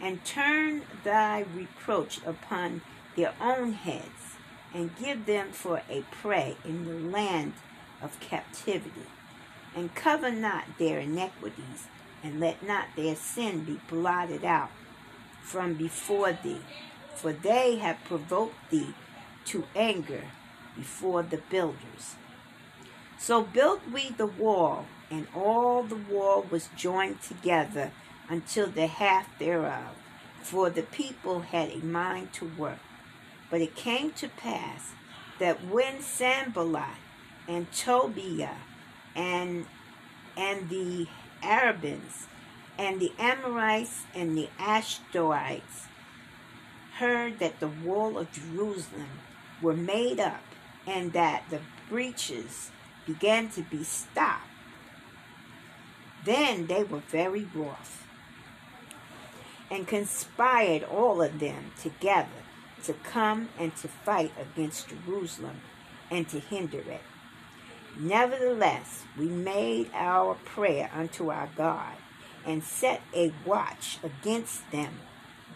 and 0.00 0.24
turn 0.24 0.82
thy 1.04 1.44
reproach 1.54 2.20
upon 2.26 2.82
their 3.16 3.34
own 3.40 3.72
heads, 3.72 4.36
and 4.72 4.96
give 4.96 5.26
them 5.26 5.52
for 5.52 5.82
a 5.88 6.02
prey 6.10 6.56
in 6.64 6.84
the 6.84 7.10
land 7.10 7.54
of 8.02 8.18
captivity. 8.20 9.06
And 9.76 9.94
cover 9.94 10.30
not 10.30 10.78
their 10.78 10.98
iniquities, 10.98 11.88
and 12.22 12.40
let 12.40 12.62
not 12.62 12.86
their 12.96 13.16
sin 13.16 13.64
be 13.64 13.80
blotted 13.88 14.44
out 14.44 14.70
from 15.42 15.74
before 15.74 16.32
thee, 16.32 16.60
for 17.14 17.32
they 17.32 17.76
have 17.76 18.04
provoked 18.04 18.70
thee 18.70 18.94
to 19.46 19.64
anger 19.76 20.24
before 20.76 21.22
the 21.22 21.40
builders. 21.50 22.16
So 23.18 23.42
built 23.42 23.82
we 23.92 24.10
the 24.10 24.26
wall, 24.26 24.86
and 25.10 25.26
all 25.34 25.82
the 25.82 25.96
wall 25.96 26.46
was 26.50 26.68
joined 26.76 27.20
together 27.22 27.92
until 28.28 28.68
the 28.68 28.86
half 28.86 29.38
thereof, 29.38 29.96
for 30.42 30.70
the 30.70 30.82
people 30.82 31.40
had 31.40 31.70
a 31.70 31.78
mind 31.78 32.32
to 32.34 32.50
work. 32.56 32.78
But 33.50 33.60
it 33.60 33.76
came 33.76 34.12
to 34.12 34.28
pass 34.28 34.92
that 35.38 35.64
when 35.66 36.00
Sanballat 36.00 36.98
and 37.46 37.70
Tobiah 37.72 38.56
and 39.14 39.66
and 40.36 40.68
the 40.68 41.06
Arabins 41.42 42.26
and 42.78 43.00
the 43.00 43.12
Amorites 43.18 44.02
and 44.14 44.36
the 44.36 44.48
Ashdodites 44.58 45.86
heard 46.98 47.38
that 47.38 47.60
the 47.60 47.68
wall 47.68 48.18
of 48.18 48.32
Jerusalem 48.32 49.20
were 49.62 49.76
made 49.76 50.18
up 50.18 50.42
and 50.86 51.12
that 51.12 51.44
the 51.50 51.60
breaches 51.88 52.70
began 53.06 53.48
to 53.50 53.62
be 53.62 53.84
stopped, 53.84 54.48
then 56.24 56.66
they 56.66 56.82
were 56.82 57.00
very 57.00 57.46
wroth 57.54 58.06
and 59.70 59.86
conspired 59.86 60.82
all 60.84 61.22
of 61.22 61.38
them 61.38 61.72
together 61.80 62.43
to 62.84 62.92
come 62.92 63.48
and 63.58 63.74
to 63.76 63.88
fight 63.88 64.32
against 64.40 64.88
Jerusalem 64.88 65.60
and 66.10 66.28
to 66.28 66.38
hinder 66.40 66.78
it. 66.80 67.00
Nevertheless, 67.98 69.04
we 69.18 69.26
made 69.26 69.90
our 69.94 70.34
prayer 70.44 70.90
unto 70.92 71.30
our 71.30 71.48
God 71.56 71.94
and 72.44 72.62
set 72.62 73.02
a 73.14 73.32
watch 73.46 73.98
against 74.02 74.70
them 74.70 75.00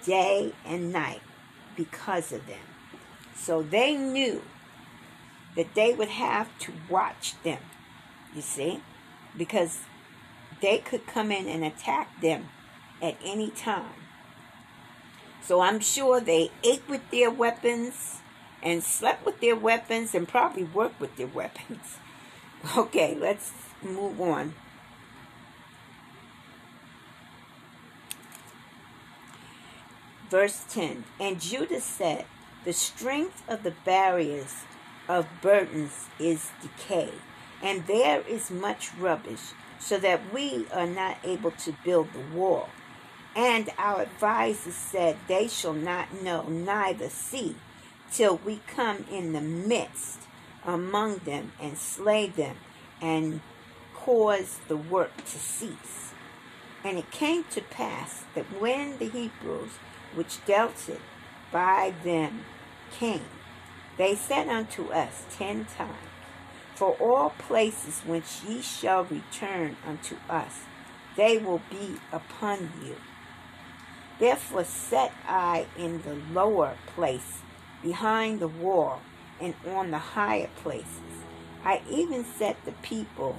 day 0.04 0.52
and 0.64 0.92
night 0.92 1.20
because 1.76 2.32
of 2.32 2.46
them. 2.46 2.58
So 3.36 3.62
they 3.62 3.96
knew 3.96 4.42
that 5.56 5.74
they 5.74 5.92
would 5.92 6.08
have 6.08 6.56
to 6.60 6.72
watch 6.88 7.34
them, 7.42 7.60
you 8.34 8.42
see, 8.42 8.80
because 9.36 9.80
they 10.62 10.78
could 10.78 11.06
come 11.06 11.30
in 11.30 11.48
and 11.48 11.64
attack 11.64 12.20
them 12.20 12.48
at 13.02 13.16
any 13.24 13.50
time. 13.50 14.07
So 15.42 15.60
I'm 15.60 15.80
sure 15.80 16.20
they 16.20 16.50
ate 16.62 16.82
with 16.88 17.10
their 17.10 17.30
weapons 17.30 18.18
and 18.62 18.82
slept 18.82 19.24
with 19.24 19.40
their 19.40 19.56
weapons 19.56 20.14
and 20.14 20.28
probably 20.28 20.64
worked 20.64 21.00
with 21.00 21.16
their 21.16 21.26
weapons. 21.26 21.98
Okay, 22.76 23.14
let's 23.14 23.52
move 23.82 24.20
on. 24.20 24.52
Verse 30.28 30.64
10 30.68 31.04
And 31.18 31.40
Judah 31.40 31.80
said, 31.80 32.26
The 32.64 32.72
strength 32.72 33.42
of 33.48 33.62
the 33.62 33.74
barriers 33.84 34.64
of 35.08 35.26
burdens 35.40 36.06
is 36.18 36.50
decay, 36.60 37.12
and 37.62 37.86
there 37.86 38.20
is 38.22 38.50
much 38.50 38.92
rubbish, 38.94 39.52
so 39.78 39.98
that 39.98 40.32
we 40.34 40.66
are 40.72 40.86
not 40.86 41.18
able 41.24 41.52
to 41.52 41.74
build 41.84 42.12
the 42.12 42.36
wall. 42.36 42.68
And 43.38 43.70
our 43.78 44.02
advisers 44.02 44.74
said, 44.74 45.16
They 45.28 45.46
shall 45.46 45.72
not 45.72 46.24
know, 46.24 46.42
neither 46.48 47.08
see, 47.08 47.54
till 48.12 48.38
we 48.38 48.62
come 48.66 49.04
in 49.12 49.32
the 49.32 49.40
midst 49.40 50.22
among 50.66 51.18
them 51.18 51.52
and 51.60 51.78
slay 51.78 52.26
them 52.26 52.56
and 53.00 53.40
cause 53.94 54.58
the 54.66 54.76
work 54.76 55.18
to 55.18 55.38
cease. 55.38 56.10
And 56.82 56.98
it 56.98 57.12
came 57.12 57.44
to 57.52 57.60
pass 57.60 58.24
that 58.34 58.60
when 58.60 58.98
the 58.98 59.08
Hebrews 59.08 59.74
which 60.16 60.44
dealt 60.44 60.88
it 60.88 61.00
by 61.52 61.94
them 62.02 62.40
came, 62.90 63.30
they 63.98 64.16
said 64.16 64.48
unto 64.48 64.88
us 64.88 65.22
ten 65.30 65.64
times, 65.64 65.94
For 66.74 66.94
all 66.94 67.30
places 67.38 68.00
whence 68.00 68.42
ye 68.42 68.62
shall 68.62 69.04
return 69.04 69.76
unto 69.86 70.16
us, 70.28 70.62
they 71.16 71.38
will 71.38 71.62
be 71.70 71.98
upon 72.10 72.72
you. 72.84 72.96
Therefore 74.18 74.64
set 74.64 75.12
I 75.26 75.66
in 75.76 76.02
the 76.02 76.16
lower 76.32 76.76
place, 76.94 77.38
behind 77.82 78.40
the 78.40 78.48
wall, 78.48 79.00
and 79.40 79.54
on 79.66 79.90
the 79.92 79.98
higher 79.98 80.50
places. 80.62 81.22
I 81.64 81.82
even 81.88 82.24
set 82.24 82.64
the 82.64 82.72
people 82.72 83.36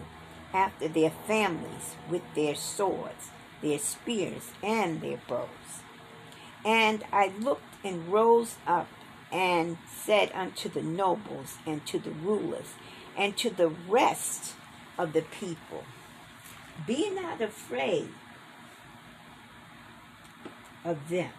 after 0.54 0.88
their 0.88 1.10
families 1.10 1.96
with 2.10 2.22
their 2.36 2.56
swords, 2.56 3.30
their 3.62 3.80
spears, 3.80 4.52
and 4.64 5.02
their 5.02 5.20
bows. 5.28 5.84
And 6.64 7.04
I 7.12 7.34
looked 7.40 7.76
and 7.84 8.12
rose 8.12 8.56
up 8.66 8.88
and 9.32 9.78
said 9.88 10.32
unto 10.34 10.70
the 10.70 10.82
nobles 10.82 11.58
and 11.66 11.86
to 11.88 12.00
the 12.00 12.12
rulers 12.12 12.74
and 13.18 13.36
to 13.38 13.50
the 13.50 13.70
rest 13.88 14.54
of 14.98 15.14
the 15.14 15.22
people, 15.22 15.84
Be 16.88 17.10
not 17.10 17.42
afraid 17.42 18.10
of 20.90 21.10
them. 21.10 21.32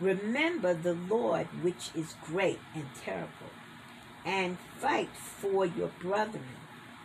Remember 0.00 0.74
the 0.74 0.94
Lord, 0.94 1.46
which 1.62 1.90
is 1.94 2.16
great 2.24 2.58
and 2.74 2.86
terrible, 3.04 3.52
and 4.24 4.58
fight 4.78 5.10
for 5.14 5.64
your 5.64 5.90
brethren, 6.00 6.56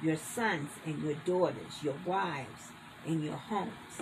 your 0.02 0.16
sons 0.16 0.72
and 0.86 1.02
your 1.04 1.16
daughters, 1.26 1.84
your 1.84 1.98
wives 2.06 2.72
and 3.06 3.24
your 3.24 3.36
homes. 3.36 4.02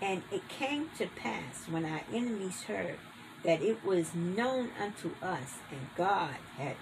And 0.00 0.22
it 0.32 0.48
came 0.48 0.88
to 0.96 1.06
pass 1.06 1.66
when 1.68 1.84
our 1.84 2.00
enemies 2.12 2.62
heard 2.62 2.96
that 3.44 3.60
it 3.62 3.84
was 3.84 4.14
known 4.14 4.70
unto 4.80 5.10
us, 5.22 5.58
and 5.70 5.88
God 5.96 6.36
had 6.56 6.76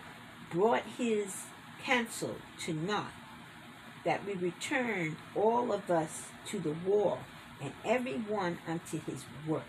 brought 0.51 0.85
his 0.97 1.45
counsel 1.85 2.37
to 2.65 2.73
naught, 2.73 3.13
that 4.05 4.25
we 4.25 4.35
returned 4.35 5.17
all 5.35 5.73
of 5.73 5.91
us 5.91 6.25
to 6.47 6.59
the 6.59 6.75
war, 6.87 7.19
and 7.61 7.73
every 7.85 8.19
one 8.19 8.59
unto 8.69 9.01
his 9.01 9.25
work. 9.47 9.65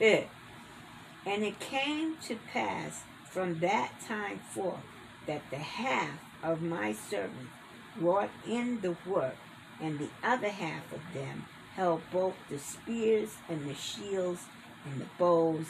And 0.00 1.44
it 1.44 1.58
came 1.58 2.16
to 2.26 2.36
pass 2.52 3.02
from 3.30 3.58
that 3.60 4.00
time 4.06 4.40
forth 4.50 4.84
that 5.26 5.42
the 5.50 5.56
half 5.56 6.18
of 6.42 6.62
my 6.62 6.92
servants 6.92 7.50
wrought 7.98 8.30
in 8.46 8.80
the 8.80 8.96
work, 9.06 9.36
and 9.80 9.98
the 9.98 10.10
other 10.22 10.50
half 10.50 10.92
of 10.92 11.00
them 11.12 11.46
held 11.74 12.02
both 12.12 12.34
the 12.48 12.58
spears 12.58 13.36
and 13.48 13.68
the 13.68 13.74
shields 13.74 14.44
and 14.84 15.00
the 15.00 15.06
bows 15.18 15.66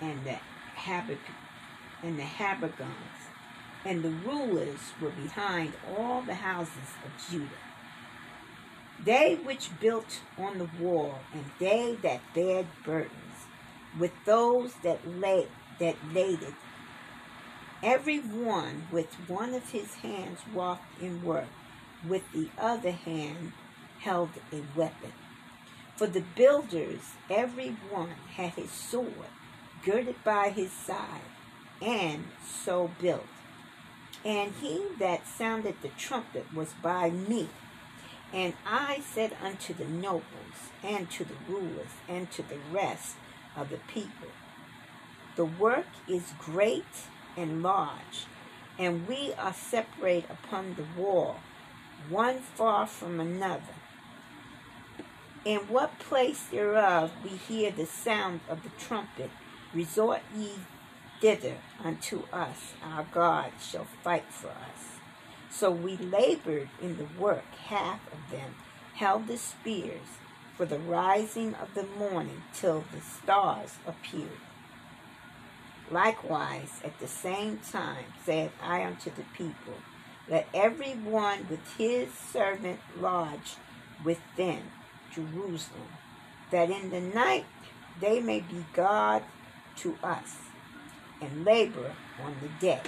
and 0.00 0.24
the 0.24 0.38
habit 0.74 1.18
and 2.02 2.18
the 2.18 2.22
and 3.84 4.02
the 4.02 4.10
rulers 4.10 4.92
were 5.00 5.10
behind 5.10 5.72
all 5.96 6.22
the 6.22 6.34
houses 6.34 6.90
of 7.04 7.30
Judah. 7.30 7.48
They 9.04 9.34
which 9.36 9.70
built 9.80 10.20
on 10.38 10.58
the 10.58 10.68
wall, 10.80 11.18
and 11.32 11.44
they 11.58 11.96
that 12.02 12.20
bared 12.34 12.66
burdens, 12.84 13.12
with 13.98 14.12
those 14.24 14.74
that 14.82 15.06
lay 15.06 15.46
that 15.80 15.96
laid 16.12 16.42
it, 16.42 16.54
every 17.82 18.18
one 18.18 18.86
with 18.90 19.12
one 19.28 19.54
of 19.54 19.70
his 19.70 19.94
hands 19.96 20.38
walked 20.52 21.02
in 21.02 21.22
work, 21.24 21.48
with 22.06 22.22
the 22.32 22.48
other 22.58 22.92
hand 22.92 23.52
held 24.00 24.30
a 24.52 24.62
weapon. 24.76 25.12
For 25.96 26.06
the 26.06 26.24
builders, 26.34 27.12
every 27.30 27.76
one 27.90 28.14
had 28.36 28.50
his 28.52 28.70
sword 28.70 29.30
girded 29.84 30.22
by 30.24 30.50
his 30.50 30.72
side, 30.72 31.20
and 31.80 32.24
so 32.44 32.90
built. 33.00 33.26
And 34.24 34.52
he 34.60 34.82
that 34.98 35.26
sounded 35.26 35.76
the 35.82 35.88
trumpet 35.88 36.46
was 36.54 36.72
by 36.82 37.10
me. 37.10 37.48
And 38.32 38.54
I 38.66 39.02
said 39.12 39.36
unto 39.42 39.74
the 39.74 39.84
nobles, 39.84 40.24
and 40.82 41.10
to 41.10 41.24
the 41.24 41.36
rulers, 41.46 41.92
and 42.08 42.30
to 42.32 42.42
the 42.42 42.58
rest 42.72 43.16
of 43.56 43.70
the 43.70 43.78
people, 43.88 44.28
The 45.36 45.44
work 45.44 45.86
is 46.08 46.32
great 46.38 47.08
and 47.36 47.62
large, 47.62 48.26
and 48.78 49.08
we 49.08 49.32
are 49.34 49.52
separate 49.52 50.24
upon 50.30 50.76
the 50.76 51.00
wall, 51.00 51.36
one 52.08 52.38
far 52.38 52.86
from 52.86 53.18
another. 53.18 53.74
In 55.44 55.60
what 55.68 55.98
place 55.98 56.44
thereof 56.44 57.10
we 57.22 57.30
hear 57.30 57.70
the 57.70 57.86
sound 57.86 58.40
of 58.48 58.62
the 58.62 58.70
trumpet, 58.78 59.30
resort 59.74 60.22
ye 60.36 60.52
thither 61.20 61.56
unto 61.82 62.22
us, 62.32 62.74
our 62.82 63.06
God 63.12 63.52
shall 63.60 63.86
fight 64.02 64.26
for 64.30 64.48
us. 64.48 65.00
So 65.50 65.70
we 65.70 65.96
labored 65.96 66.68
in 66.80 66.96
the 66.96 67.08
work, 67.18 67.44
half 67.66 68.00
of 68.12 68.30
them 68.30 68.54
held 68.94 69.26
the 69.26 69.36
spears 69.36 70.18
for 70.56 70.64
the 70.66 70.78
rising 70.78 71.54
of 71.54 71.74
the 71.74 71.84
morning 71.98 72.42
till 72.52 72.84
the 72.92 73.00
stars 73.00 73.74
appeared. 73.86 74.40
Likewise, 75.90 76.80
at 76.84 76.98
the 76.98 77.08
same 77.08 77.58
time, 77.58 78.04
said 78.24 78.50
I 78.62 78.84
unto 78.84 79.10
the 79.10 79.24
people, 79.36 79.74
Let 80.28 80.48
every 80.54 80.92
one 80.92 81.46
with 81.50 81.76
his 81.76 82.12
servant 82.12 82.80
lodge 82.98 83.56
within 84.04 84.62
Jerusalem, 85.12 85.88
that 86.50 86.70
in 86.70 86.90
the 86.90 87.00
night 87.00 87.44
they 88.00 88.20
may 88.20 88.40
be 88.40 88.64
God 88.72 89.22
to 89.76 89.96
us, 90.02 90.36
and 91.20 91.44
labor 91.44 91.94
on 92.22 92.36
the 92.40 92.48
day. 92.60 92.80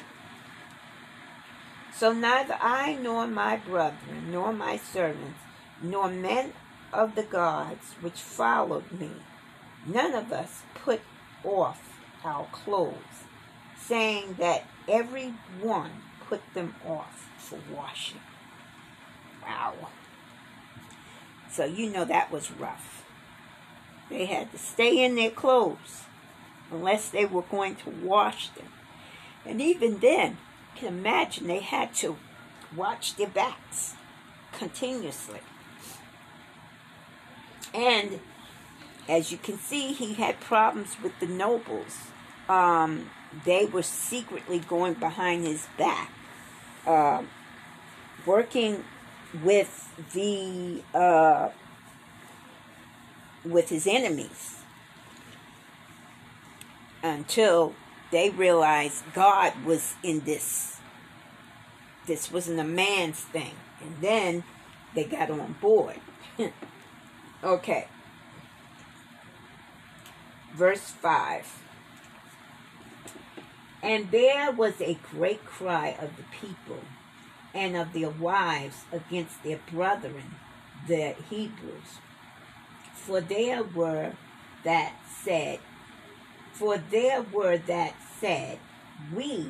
So 1.94 2.12
neither 2.12 2.58
I 2.60 2.94
nor 2.94 3.26
my 3.26 3.56
brethren, 3.56 4.30
nor 4.30 4.52
my 4.52 4.76
servants, 4.76 5.40
nor 5.82 6.08
men 6.08 6.52
of 6.92 7.14
the 7.14 7.22
gods 7.22 7.94
which 8.00 8.20
followed 8.20 8.90
me, 8.92 9.10
none 9.86 10.14
of 10.14 10.32
us 10.32 10.62
put 10.74 11.00
off 11.44 12.00
our 12.24 12.46
clothes, 12.52 13.24
saying 13.78 14.36
that 14.38 14.66
every 14.88 15.34
one 15.60 15.90
put 16.28 16.40
them 16.54 16.74
off 16.84 17.28
for 17.38 17.58
washing. 17.72 18.20
Wow. 19.42 19.74
So 21.50 21.64
you 21.64 21.90
know 21.90 22.04
that 22.04 22.32
was 22.32 22.50
rough. 22.50 23.04
They 24.10 24.26
had 24.26 24.52
to 24.52 24.58
stay 24.58 25.04
in 25.04 25.14
their 25.14 25.30
clothes 25.30 26.04
unless 26.70 27.08
they 27.08 27.24
were 27.24 27.42
going 27.42 27.76
to 27.76 27.90
wash 27.90 28.48
them. 28.50 28.68
And 29.44 29.60
even 29.60 29.98
then, 29.98 30.38
you 30.74 30.80
can 30.80 30.98
imagine 30.98 31.46
they 31.46 31.60
had 31.60 31.94
to 31.96 32.16
watch 32.74 33.16
their 33.16 33.28
backs 33.28 33.94
continuously. 34.52 35.40
And 37.76 38.20
as 39.08 39.30
you 39.30 39.38
can 39.38 39.58
see, 39.58 39.92
he 39.92 40.14
had 40.14 40.40
problems 40.40 40.96
with 41.02 41.12
the 41.20 41.26
nobles. 41.26 41.98
Um, 42.48 43.10
they 43.44 43.66
were 43.66 43.82
secretly 43.82 44.58
going 44.60 44.94
behind 44.94 45.44
his 45.44 45.66
back, 45.76 46.10
uh, 46.86 47.22
working 48.24 48.84
with 49.44 49.92
the 50.12 50.82
uh, 50.94 51.50
with 53.44 53.68
his 53.68 53.86
enemies 53.86 54.56
until 57.02 57.74
they 58.10 58.30
realized 58.30 59.04
God 59.12 59.52
was 59.64 59.94
in 60.02 60.20
this. 60.20 60.80
This 62.06 62.32
wasn't 62.32 62.60
a 62.60 62.64
man's 62.64 63.20
thing, 63.20 63.54
and 63.82 63.96
then 64.00 64.44
they 64.94 65.04
got 65.04 65.30
on 65.30 65.56
board. 65.60 66.00
Okay. 67.46 67.86
Verse 70.52 70.90
5. 70.90 71.62
And 73.84 74.10
there 74.10 74.50
was 74.50 74.80
a 74.80 74.98
great 75.12 75.44
cry 75.44 75.96
of 76.00 76.16
the 76.16 76.24
people 76.40 76.80
and 77.54 77.76
of 77.76 77.92
their 77.92 78.10
wives 78.10 78.78
against 78.90 79.44
their 79.44 79.60
brethren, 79.70 80.34
the 80.88 81.14
Hebrews. 81.30 82.00
For 82.94 83.20
there 83.20 83.62
were 83.62 84.14
that 84.64 84.94
said, 85.22 85.60
for 86.52 86.78
there 86.78 87.22
were 87.22 87.58
that 87.58 87.94
said, 88.18 88.58
We, 89.14 89.46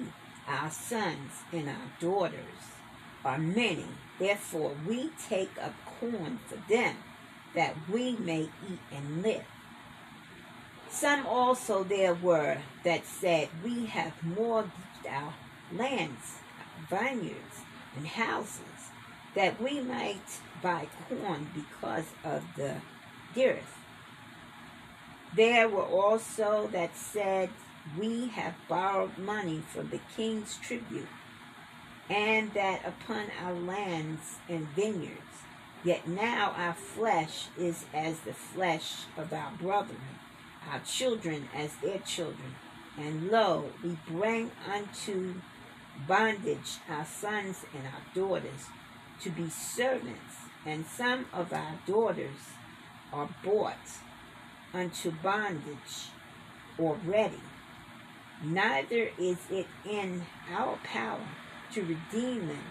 our 0.46 0.70
sons 0.70 1.32
and 1.50 1.70
our 1.70 1.90
daughters, 1.98 2.74
are 3.24 3.38
many, 3.38 3.86
therefore 4.18 4.72
we 4.86 5.12
take 5.30 5.52
up 5.58 5.72
corn 5.98 6.40
for 6.46 6.58
them 6.70 6.96
that 7.56 7.74
we 7.90 8.16
may 8.18 8.42
eat 8.42 8.78
and 8.92 9.22
live. 9.22 9.44
Some 10.88 11.26
also 11.26 11.82
there 11.82 12.14
were 12.14 12.58
that 12.84 13.04
said, 13.06 13.48
We 13.64 13.86
have 13.86 14.12
mortgaged 14.22 15.06
our 15.10 15.34
lands, 15.72 16.36
vineyards, 16.88 17.56
and 17.96 18.06
houses, 18.06 18.92
that 19.34 19.60
we 19.60 19.80
might 19.80 20.40
buy 20.62 20.86
corn 21.08 21.50
because 21.54 22.04
of 22.24 22.44
the 22.56 22.76
dearth. 23.34 23.78
There 25.34 25.68
were 25.68 25.82
also 25.82 26.68
that 26.72 26.96
said, 26.96 27.50
We 27.98 28.28
have 28.28 28.54
borrowed 28.68 29.16
money 29.18 29.62
from 29.72 29.88
the 29.88 30.00
king's 30.14 30.56
tribute, 30.58 31.08
and 32.08 32.52
that 32.54 32.82
upon 32.86 33.26
our 33.42 33.54
lands 33.54 34.36
and 34.48 34.68
vineyards 34.68 35.35
Yet 35.86 36.08
now 36.08 36.52
our 36.56 36.74
flesh 36.74 37.46
is 37.56 37.84
as 37.94 38.18
the 38.18 38.32
flesh 38.32 39.04
of 39.16 39.32
our 39.32 39.52
brethren, 39.52 40.18
our 40.68 40.80
children 40.80 41.48
as 41.54 41.76
their 41.76 42.00
children. 42.00 42.56
And 42.98 43.30
lo, 43.30 43.66
we 43.84 43.96
bring 44.08 44.50
unto 44.68 45.34
bondage 46.08 46.78
our 46.90 47.04
sons 47.04 47.64
and 47.72 47.86
our 47.86 48.02
daughters 48.16 48.66
to 49.20 49.30
be 49.30 49.48
servants, 49.48 50.34
and 50.66 50.84
some 50.86 51.26
of 51.32 51.52
our 51.52 51.78
daughters 51.86 52.50
are 53.12 53.28
bought 53.44 53.86
unto 54.74 55.12
bondage 55.12 56.10
already. 56.80 57.42
Neither 58.42 59.10
is 59.20 59.38
it 59.52 59.68
in 59.88 60.26
our 60.50 60.80
power 60.82 61.28
to 61.74 61.82
redeem 61.82 62.48
them 62.48 62.64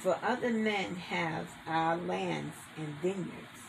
for 0.00 0.18
other 0.22 0.50
men 0.50 0.96
have 0.96 1.46
our 1.66 1.96
lands 1.96 2.56
and 2.76 2.88
vineyards. 3.02 3.60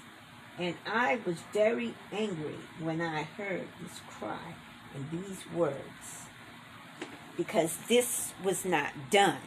And 0.58 0.76
I 0.86 1.20
was 1.26 1.38
very 1.54 1.94
angry 2.12 2.60
when 2.80 3.02
I 3.02 3.24
heard 3.24 3.68
this 3.82 4.00
cry 4.08 4.56
and 4.96 5.10
these 5.12 5.44
words, 5.54 6.28
because 7.36 7.78
this 7.90 8.34
was 8.44 8.64
not 8.64 8.92
done. 9.10 9.42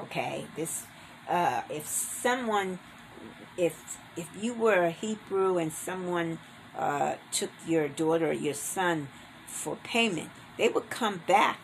Okay, 0.00 0.46
this 0.56 0.84
uh, 1.28 1.62
if 1.68 1.86
someone, 1.86 2.78
if 3.56 3.98
if 4.16 4.28
you 4.40 4.54
were 4.54 4.84
a 4.84 4.90
Hebrew 4.90 5.58
and 5.58 5.72
someone 5.72 6.38
uh, 6.76 7.16
took 7.30 7.50
your 7.66 7.88
daughter 7.88 8.30
or 8.30 8.32
your 8.32 8.54
son 8.54 9.08
for 9.46 9.76
payment, 9.76 10.30
they 10.56 10.68
would 10.68 10.88
come 10.88 11.22
back 11.26 11.58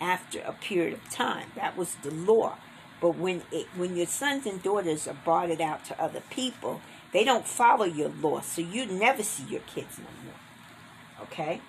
after 0.00 0.40
a 0.40 0.52
period 0.52 0.94
of 0.94 1.10
time. 1.10 1.48
That 1.54 1.76
was 1.76 1.96
the 2.02 2.10
law. 2.10 2.56
But 3.00 3.16
when 3.16 3.42
it, 3.52 3.66
when 3.76 3.96
your 3.96 4.06
sons 4.06 4.46
and 4.46 4.62
daughters 4.62 5.06
are 5.06 5.16
bartered 5.24 5.60
out 5.60 5.84
to 5.86 6.02
other 6.02 6.22
people, 6.30 6.80
they 7.12 7.24
don't 7.24 7.46
follow 7.46 7.84
your 7.84 8.08
law, 8.08 8.40
so 8.40 8.62
you 8.62 8.86
never 8.86 9.22
see 9.22 9.44
your 9.44 9.60
kids 9.60 9.98
no 9.98 10.04
more. 10.24 11.26
Okay. 11.26 11.60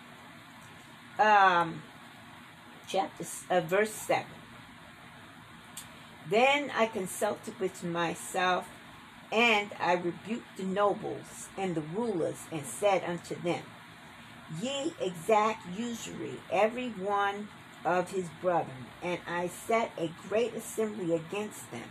Um, 1.20 1.84
chapter 2.88 3.26
uh, 3.50 3.62
verse 3.62 3.92
seven. 3.92 4.26
Then 6.30 6.72
I 6.76 6.88
consulted 6.88 7.60
with 7.60 7.84
myself, 7.84 8.68
and 9.32 9.72
I 9.80 9.94
rebuked 9.94 10.58
the 10.58 10.64
nobles 10.64 11.48
and 11.58 11.76
the 11.76 11.82
rulers, 11.82 12.44
and 12.52 12.66
said 12.66 13.04
unto 13.06 13.36
them, 13.42 13.64
Ye 14.62 14.94
exact 15.00 15.66
usury, 15.78 16.40
every 16.52 16.90
one 16.90 17.48
of 17.88 18.12
his 18.12 18.28
brethren. 18.42 18.86
And 19.02 19.20
I 19.26 19.48
set 19.48 19.92
a 19.98 20.12
great 20.28 20.54
assembly 20.54 21.16
against 21.16 21.72
them. 21.72 21.90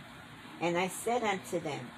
And 0.61 0.77
I 0.77 0.87
said 0.87 1.23
unto 1.23 1.59
them, 1.59 1.89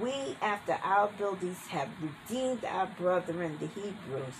We, 0.00 0.36
after 0.40 0.78
our 0.82 1.08
buildings, 1.18 1.58
have 1.68 1.88
redeemed 2.00 2.64
our 2.64 2.86
brethren, 2.86 3.58
the 3.60 3.66
Hebrews, 3.66 4.34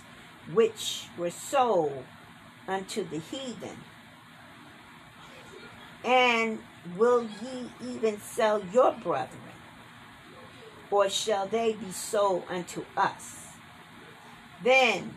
which 0.53 1.07
were 1.17 1.31
sold 1.31 2.05
unto 2.67 3.03
the 3.07 3.19
heathen. 3.19 3.77
And 6.03 6.59
will 6.97 7.23
ye 7.23 7.69
even 7.83 8.19
sell 8.21 8.63
your 8.73 8.93
brethren? 8.93 9.41
Or 10.91 11.09
shall 11.09 11.45
they 11.45 11.73
be 11.73 11.91
sold 11.91 12.43
unto 12.49 12.85
us? 12.95 13.47
Then 14.63 15.15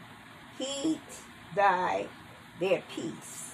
heed 0.58 1.00
thy 1.54 2.06
their 2.60 2.82
peace, 2.94 3.51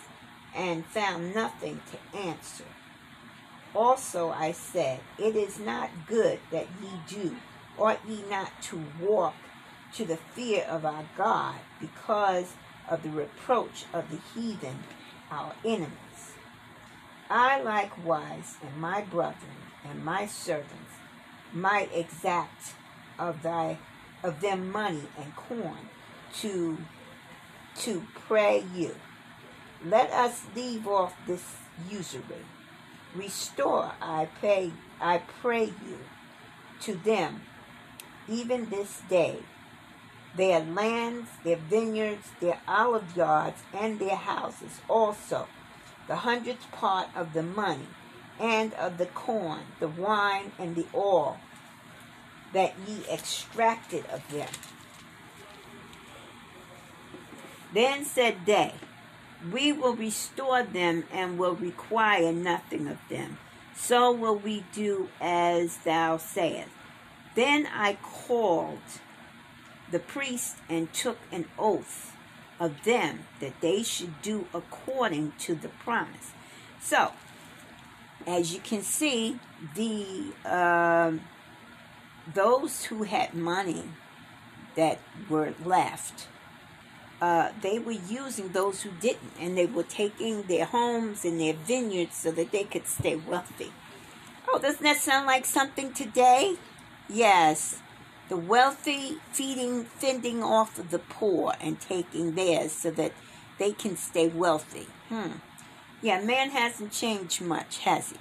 and 0.54 0.84
found 0.86 1.34
nothing 1.34 1.80
to 1.90 2.18
answer. 2.18 2.64
Also 3.74 4.30
I 4.30 4.52
said, 4.52 5.00
It 5.18 5.36
is 5.36 5.58
not 5.58 5.90
good 6.06 6.40
that 6.50 6.66
ye 6.82 6.88
do, 7.06 7.36
ought 7.78 8.00
ye 8.08 8.24
not 8.30 8.50
to 8.62 8.82
walk 9.00 9.34
to 9.94 10.04
the 10.04 10.16
fear 10.16 10.64
of 10.64 10.84
our 10.84 11.04
God, 11.16 11.56
because 11.80 12.52
of 12.88 13.02
the 13.02 13.10
reproach 13.10 13.84
of 13.92 14.10
the 14.10 14.20
heathen, 14.34 14.78
our 15.30 15.54
enemies. 15.64 15.92
I 17.30 17.60
likewise 17.60 18.56
and 18.62 18.80
my 18.80 19.02
brethren 19.02 19.56
and 19.84 20.04
my 20.04 20.26
servants 20.26 20.94
might 21.52 21.90
exact 21.94 22.72
of 23.18 23.42
thy 23.42 23.78
of 24.22 24.40
them 24.40 24.70
money 24.72 25.04
and 25.18 25.34
corn 25.36 25.88
to 26.40 26.78
to 27.76 28.02
pray 28.14 28.64
you. 28.74 28.94
Let 29.84 30.10
us 30.10 30.42
leave 30.56 30.86
off 30.88 31.14
this 31.26 31.44
usury. 31.88 32.44
Restore, 33.14 33.92
I 34.02 34.28
pray, 34.40 34.72
I 35.00 35.18
pray 35.18 35.66
you, 35.66 35.98
to 36.80 36.94
them, 36.94 37.42
even 38.28 38.70
this 38.70 39.02
day, 39.08 39.38
their 40.36 40.60
lands, 40.60 41.28
their 41.44 41.56
vineyards, 41.56 42.28
their 42.40 42.60
olive 42.66 43.16
yards, 43.16 43.62
and 43.72 43.98
their 43.98 44.16
houses 44.16 44.80
also, 44.88 45.46
the 46.06 46.16
hundredth 46.16 46.70
part 46.72 47.08
of 47.14 47.32
the 47.32 47.42
money, 47.42 47.88
and 48.38 48.74
of 48.74 48.98
the 48.98 49.06
corn, 49.06 49.62
the 49.80 49.88
wine, 49.88 50.52
and 50.58 50.76
the 50.76 50.86
oil 50.94 51.38
that 52.52 52.74
ye 52.86 53.04
extracted 53.10 54.04
of 54.06 54.28
them. 54.30 54.48
Then 57.72 58.04
said 58.04 58.46
they, 58.46 58.74
We 59.52 59.72
will 59.72 59.94
restore 59.94 60.62
them 60.62 61.04
and 61.12 61.38
will 61.38 61.54
require 61.54 62.32
nothing 62.32 62.88
of 62.88 62.98
them. 63.08 63.38
So 63.76 64.10
will 64.10 64.36
we 64.36 64.64
do 64.72 65.08
as 65.20 65.78
thou 65.78 66.16
sayest. 66.16 66.70
Then 67.34 67.68
I 67.72 67.98
called 68.02 68.78
the 69.90 70.00
priest 70.00 70.56
and 70.68 70.92
took 70.92 71.18
an 71.30 71.46
oath 71.58 72.16
of 72.58 72.82
them 72.84 73.20
that 73.40 73.60
they 73.60 73.82
should 73.82 74.20
do 74.22 74.46
according 74.52 75.32
to 75.38 75.54
the 75.54 75.68
promise. 75.68 76.32
So, 76.80 77.12
as 78.26 78.52
you 78.52 78.60
can 78.60 78.82
see, 78.82 79.38
the 79.74 80.32
uh, 80.44 81.12
those 82.34 82.84
who 82.84 83.04
had 83.04 83.34
money 83.34 83.84
that 84.76 84.98
were 85.28 85.54
left 85.64 86.28
uh, 87.20 87.50
they 87.62 87.78
were 87.78 87.92
using 87.92 88.50
those 88.50 88.82
who 88.82 88.90
didn't, 89.00 89.32
and 89.40 89.56
they 89.56 89.66
were 89.66 89.82
taking 89.82 90.42
their 90.42 90.64
homes 90.64 91.24
and 91.24 91.40
their 91.40 91.54
vineyards 91.54 92.16
so 92.16 92.30
that 92.30 92.52
they 92.52 92.64
could 92.64 92.86
stay 92.86 93.16
wealthy. 93.16 93.72
Oh, 94.48 94.58
doesn't 94.58 94.82
that 94.82 94.98
sound 94.98 95.26
like 95.26 95.44
something 95.44 95.92
today? 95.92 96.56
Yes, 97.08 97.80
the 98.28 98.36
wealthy 98.36 99.16
feeding, 99.32 99.84
fending 99.84 100.42
off 100.42 100.78
of 100.78 100.90
the 100.90 100.98
poor 100.98 101.54
and 101.60 101.80
taking 101.80 102.34
theirs 102.34 102.72
so 102.72 102.90
that 102.92 103.12
they 103.58 103.72
can 103.72 103.96
stay 103.96 104.28
wealthy. 104.28 104.86
Hmm. 105.08 105.38
Yeah, 106.00 106.22
man 106.22 106.50
hasn't 106.50 106.92
changed 106.92 107.40
much, 107.40 107.78
has 107.78 108.10
he? 108.10 108.16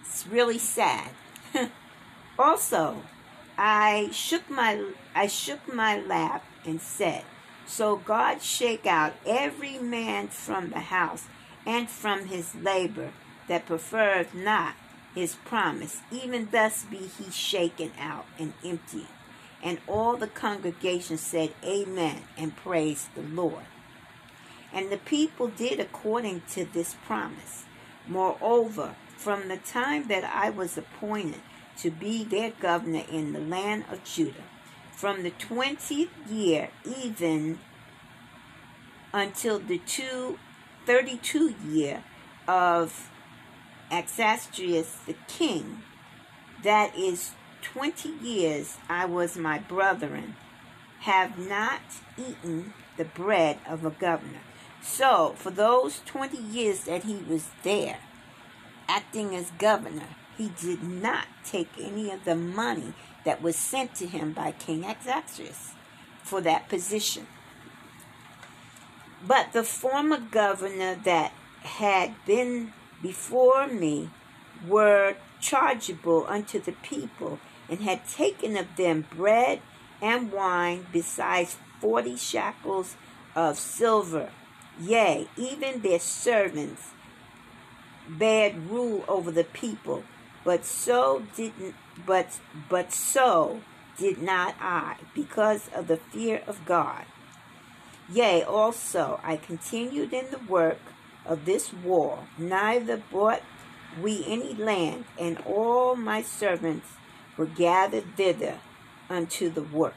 It's 0.00 0.26
really 0.26 0.58
sad. 0.58 1.10
also, 2.38 3.02
I 3.58 4.08
shook 4.12 4.48
my 4.48 4.82
I 5.14 5.26
shook 5.26 5.72
my 5.72 6.00
lap 6.00 6.44
and 6.64 6.80
said, 6.80 7.24
so 7.72 7.96
God 7.96 8.42
shake 8.42 8.84
out 8.84 9.14
every 9.24 9.78
man 9.78 10.28
from 10.28 10.68
the 10.68 10.80
house 10.80 11.24
and 11.64 11.88
from 11.88 12.26
his 12.26 12.54
labor 12.54 13.12
that 13.48 13.64
preferred 13.64 14.34
not 14.34 14.74
his 15.14 15.36
promise. 15.46 16.02
Even 16.10 16.50
thus 16.52 16.84
be 16.84 16.98
he 16.98 17.30
shaken 17.30 17.90
out 17.98 18.26
and 18.38 18.52
emptied. 18.62 19.08
And 19.62 19.78
all 19.88 20.18
the 20.18 20.26
congregation 20.26 21.16
said, 21.16 21.54
Amen, 21.64 22.24
and 22.36 22.54
praised 22.54 23.14
the 23.14 23.22
Lord. 23.22 23.64
And 24.70 24.92
the 24.92 24.98
people 24.98 25.48
did 25.48 25.80
according 25.80 26.42
to 26.50 26.66
this 26.66 26.94
promise. 27.06 27.64
Moreover, 28.06 28.96
from 29.16 29.48
the 29.48 29.56
time 29.56 30.08
that 30.08 30.24
I 30.24 30.50
was 30.50 30.76
appointed 30.76 31.40
to 31.78 31.90
be 31.90 32.22
their 32.22 32.50
governor 32.50 33.04
in 33.10 33.32
the 33.32 33.40
land 33.40 33.86
of 33.90 34.04
Judah, 34.04 34.44
from 35.02 35.24
the 35.24 35.30
twentieth 35.30 36.10
year 36.30 36.68
even 36.84 37.58
until 39.12 39.58
the 39.58 39.78
two, 39.78 40.38
32 40.86 41.56
year 41.66 42.04
of 42.46 43.10
Axastrius 43.90 45.04
the 45.04 45.16
king, 45.26 45.82
that 46.62 46.96
is 46.96 47.32
20 47.62 48.10
years 48.22 48.76
I 48.88 49.06
was 49.06 49.36
my 49.36 49.58
brethren, 49.58 50.36
have 51.00 51.36
not 51.36 51.80
eaten 52.16 52.72
the 52.96 53.04
bread 53.04 53.58
of 53.66 53.84
a 53.84 53.90
governor. 53.90 54.42
So, 54.82 55.34
for 55.36 55.50
those 55.50 56.00
20 56.06 56.36
years 56.36 56.84
that 56.84 57.02
he 57.02 57.16
was 57.28 57.48
there, 57.64 57.98
acting 58.86 59.34
as 59.34 59.50
governor, 59.58 60.10
he 60.38 60.52
did 60.60 60.84
not 60.84 61.26
take 61.44 61.70
any 61.76 62.12
of 62.12 62.24
the 62.24 62.36
money 62.36 62.94
that 63.24 63.42
was 63.42 63.56
sent 63.56 63.94
to 63.96 64.06
him 64.06 64.32
by 64.32 64.52
King 64.52 64.84
Axastrius 64.84 65.72
for 66.22 66.40
that 66.40 66.68
position. 66.68 67.26
But 69.26 69.52
the 69.52 69.62
former 69.62 70.18
governor 70.18 70.96
that 71.04 71.32
had 71.62 72.14
been 72.26 72.72
before 73.00 73.66
me 73.66 74.10
were 74.66 75.16
chargeable 75.40 76.26
unto 76.28 76.60
the 76.60 76.72
people, 76.72 77.38
and 77.68 77.80
had 77.80 78.06
taken 78.08 78.56
of 78.56 78.76
them 78.76 79.06
bread 79.14 79.60
and 80.00 80.32
wine, 80.32 80.86
besides 80.92 81.56
forty 81.80 82.16
shekels 82.16 82.96
of 83.34 83.58
silver. 83.58 84.30
Yea, 84.80 85.28
even 85.36 85.82
their 85.82 86.00
servants 86.00 86.90
bad 88.08 88.70
rule 88.70 89.04
over 89.06 89.30
the 89.30 89.44
people, 89.44 90.02
but 90.44 90.64
so 90.64 91.22
didn't 91.36 91.74
but 92.06 92.40
but 92.68 92.92
so 92.92 93.60
did 93.98 94.22
not 94.22 94.54
I, 94.60 94.96
because 95.14 95.68
of 95.74 95.86
the 95.86 95.96
fear 95.96 96.42
of 96.46 96.64
God. 96.64 97.04
Yea, 98.10 98.42
also 98.42 99.20
I 99.22 99.36
continued 99.36 100.12
in 100.12 100.30
the 100.30 100.38
work 100.38 100.80
of 101.24 101.44
this 101.44 101.72
war, 101.72 102.26
neither 102.36 102.96
bought 102.96 103.42
we 104.00 104.24
any 104.26 104.54
land, 104.54 105.04
and 105.18 105.38
all 105.40 105.94
my 105.94 106.22
servants 106.22 106.88
were 107.36 107.46
gathered 107.46 108.16
thither 108.16 108.58
unto 109.08 109.50
the 109.50 109.62
work. 109.62 109.94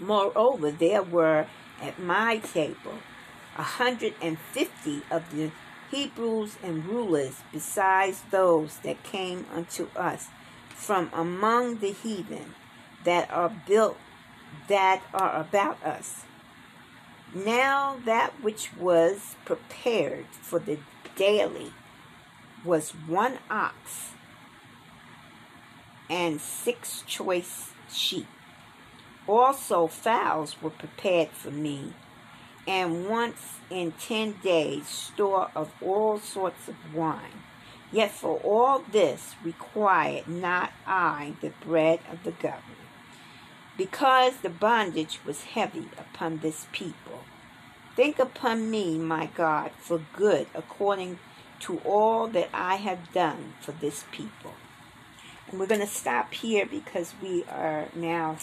Moreover, 0.00 0.70
there 0.70 1.02
were 1.02 1.46
at 1.80 1.98
my 2.00 2.38
table 2.38 2.98
a 3.56 3.62
hundred 3.62 4.14
and 4.22 4.38
fifty 4.38 5.02
of 5.10 5.30
the 5.34 5.50
Hebrews 5.90 6.56
and 6.62 6.86
rulers, 6.86 7.42
besides 7.52 8.22
those 8.30 8.78
that 8.78 9.02
came 9.02 9.44
unto 9.54 9.88
us 9.94 10.28
from 10.82 11.08
among 11.12 11.78
the 11.78 11.92
heathen 11.92 12.54
that 13.04 13.30
are 13.30 13.52
built 13.68 13.96
that 14.68 15.00
are 15.14 15.40
about 15.40 15.80
us. 15.84 16.24
Now 17.32 18.00
that 18.04 18.42
which 18.42 18.70
was 18.76 19.36
prepared 19.44 20.26
for 20.42 20.58
the 20.58 20.78
daily 21.14 21.72
was 22.64 22.90
one 22.90 23.38
ox 23.48 24.10
and 26.10 26.40
six 26.40 27.04
choice 27.06 27.70
sheep. 27.90 28.26
Also, 29.28 29.86
fowls 29.86 30.60
were 30.60 30.70
prepared 30.70 31.30
for 31.30 31.52
me, 31.52 31.94
and 32.66 33.08
once 33.08 33.60
in 33.70 33.92
ten 33.92 34.34
days 34.42 34.88
store 34.88 35.48
of 35.54 35.70
all 35.80 36.18
sorts 36.18 36.66
of 36.66 36.74
wine. 36.92 37.40
Yet 37.92 38.10
for 38.10 38.38
all 38.38 38.82
this 38.90 39.34
required 39.44 40.26
not 40.26 40.72
I 40.86 41.34
the 41.42 41.52
bread 41.64 42.00
of 42.10 42.24
the 42.24 42.30
government, 42.30 42.88
because 43.76 44.38
the 44.38 44.48
bondage 44.48 45.18
was 45.26 45.42
heavy 45.42 45.88
upon 45.98 46.38
this 46.38 46.66
people. 46.72 47.20
Think 47.94 48.18
upon 48.18 48.70
me, 48.70 48.96
my 48.96 49.26
God, 49.26 49.72
for 49.78 50.00
good, 50.16 50.46
according 50.54 51.18
to 51.60 51.78
all 51.84 52.26
that 52.28 52.48
I 52.54 52.76
have 52.76 53.12
done 53.12 53.52
for 53.60 53.72
this 53.72 54.04
people. 54.10 54.54
And 55.50 55.60
we're 55.60 55.66
going 55.66 55.82
to 55.82 55.86
stop 55.86 56.32
here 56.32 56.64
because 56.64 57.12
we 57.22 57.44
are 57.44 57.88
now 57.94 58.38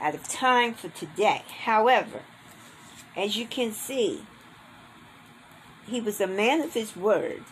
out 0.00 0.16
of 0.16 0.28
time 0.28 0.74
for 0.74 0.88
today. 0.88 1.42
However, 1.64 2.22
as 3.16 3.36
you 3.36 3.46
can 3.46 3.72
see, 3.72 4.22
he 5.86 6.00
was 6.00 6.20
a 6.20 6.26
man 6.26 6.60
of 6.60 6.74
his 6.74 6.96
word 6.96 7.44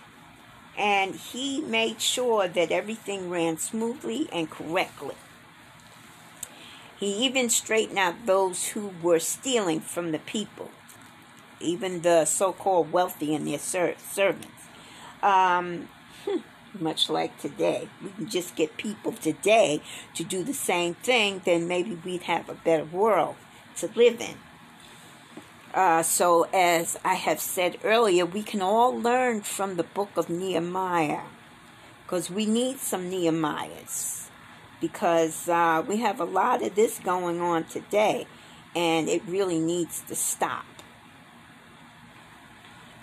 and 0.76 1.14
he 1.14 1.60
made 1.60 2.00
sure 2.00 2.48
that 2.48 2.70
everything 2.70 3.30
ran 3.30 3.58
smoothly 3.58 4.28
and 4.32 4.50
correctly. 4.50 5.14
He 6.98 7.24
even 7.24 7.50
straightened 7.50 7.98
out 7.98 8.26
those 8.26 8.68
who 8.68 8.92
were 9.02 9.18
stealing 9.18 9.80
from 9.80 10.12
the 10.12 10.18
people, 10.18 10.70
even 11.60 12.02
the 12.02 12.24
so 12.24 12.52
called 12.52 12.92
wealthy 12.92 13.34
and 13.34 13.46
their 13.46 13.58
ser- 13.58 13.96
servants. 13.98 14.48
Um, 15.22 15.88
hmm, 16.24 16.38
much 16.78 17.10
like 17.10 17.38
today. 17.38 17.88
We 18.02 18.10
can 18.10 18.28
just 18.28 18.56
get 18.56 18.76
people 18.76 19.12
today 19.12 19.82
to 20.14 20.24
do 20.24 20.42
the 20.42 20.54
same 20.54 20.94
thing, 20.94 21.42
then 21.44 21.68
maybe 21.68 21.98
we'd 22.02 22.22
have 22.22 22.48
a 22.48 22.54
better 22.54 22.84
world 22.84 23.36
to 23.76 23.90
live 23.94 24.20
in. 24.20 24.36
Uh, 25.76 26.02
so, 26.02 26.44
as 26.54 26.98
I 27.04 27.16
have 27.16 27.38
said 27.38 27.76
earlier, 27.84 28.24
we 28.24 28.42
can 28.42 28.62
all 28.62 28.98
learn 28.98 29.42
from 29.42 29.76
the 29.76 29.82
book 29.82 30.08
of 30.16 30.30
Nehemiah 30.30 31.24
because 32.02 32.30
we 32.30 32.46
need 32.46 32.78
some 32.78 33.10
Nehemiahs 33.10 34.28
because 34.80 35.50
uh, 35.50 35.84
we 35.86 35.98
have 35.98 36.18
a 36.18 36.24
lot 36.24 36.62
of 36.62 36.74
this 36.76 36.98
going 37.00 37.42
on 37.42 37.64
today 37.64 38.26
and 38.74 39.06
it 39.10 39.20
really 39.26 39.60
needs 39.60 40.00
to 40.08 40.14
stop. 40.14 40.64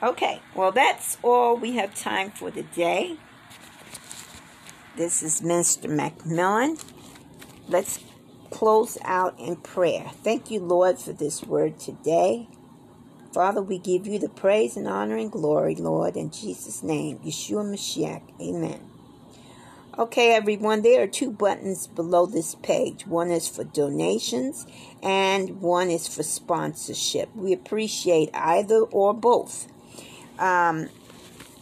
Okay, 0.01 0.41
well, 0.55 0.71
that's 0.71 1.19
all 1.21 1.55
we 1.55 1.73
have 1.75 1.93
time 1.93 2.31
for 2.31 2.49
today. 2.49 3.17
This 4.97 5.21
is 5.21 5.41
Mr. 5.41 5.85
McMillian. 5.85 6.83
Let's 7.67 7.99
close 8.49 8.97
out 9.03 9.39
in 9.39 9.57
prayer. 9.57 10.09
Thank 10.23 10.49
you, 10.49 10.59
Lord, 10.59 10.97
for 10.97 11.13
this 11.13 11.43
word 11.43 11.79
today. 11.79 12.47
Father, 13.33 13.63
we 13.63 13.79
give 13.79 14.05
you 14.05 14.19
the 14.19 14.29
praise 14.29 14.77
and 14.77 14.87
honor 14.87 15.17
and 15.17 15.31
glory, 15.31 15.73
Lord, 15.73 16.15
in 16.15 16.29
Jesus' 16.29 16.83
name. 16.83 17.17
Yeshua 17.19 17.65
Mashiach. 17.65 18.21
Amen. 18.39 18.79
Okay, 19.97 20.35
everyone, 20.35 20.83
there 20.83 21.01
are 21.01 21.07
two 21.07 21.31
buttons 21.31 21.87
below 21.87 22.27
this 22.27 22.53
page. 22.53 23.07
One 23.07 23.31
is 23.31 23.47
for 23.47 23.63
donations 23.63 24.67
and 25.01 25.61
one 25.61 25.89
is 25.89 26.07
for 26.07 26.21
sponsorship. 26.21 27.35
We 27.35 27.53
appreciate 27.53 28.29
either 28.35 28.81
or 28.81 29.15
both. 29.15 29.67
Um, 30.37 30.89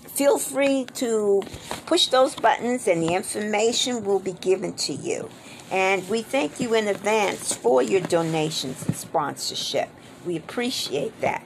feel 0.08 0.40
free 0.40 0.88
to 0.96 1.42
push 1.86 2.08
those 2.08 2.36
buttons 2.36 2.86
and 2.86 3.02
the 3.02 3.14
information 3.14 4.04
will 4.04 4.20
be 4.20 4.34
given 4.34 4.74
to 4.74 4.94
you. 4.94 5.30
And 5.72 6.08
we 6.10 6.22
thank 6.22 6.60
you 6.60 6.74
in 6.74 6.90
advance 6.90 7.54
for 7.54 7.82
your 7.82 8.02
donations 8.02 8.86
and 8.86 8.96
sponsorship. 8.96 9.90
We 10.26 10.36
appreciate 10.36 11.20
that. 11.22 11.46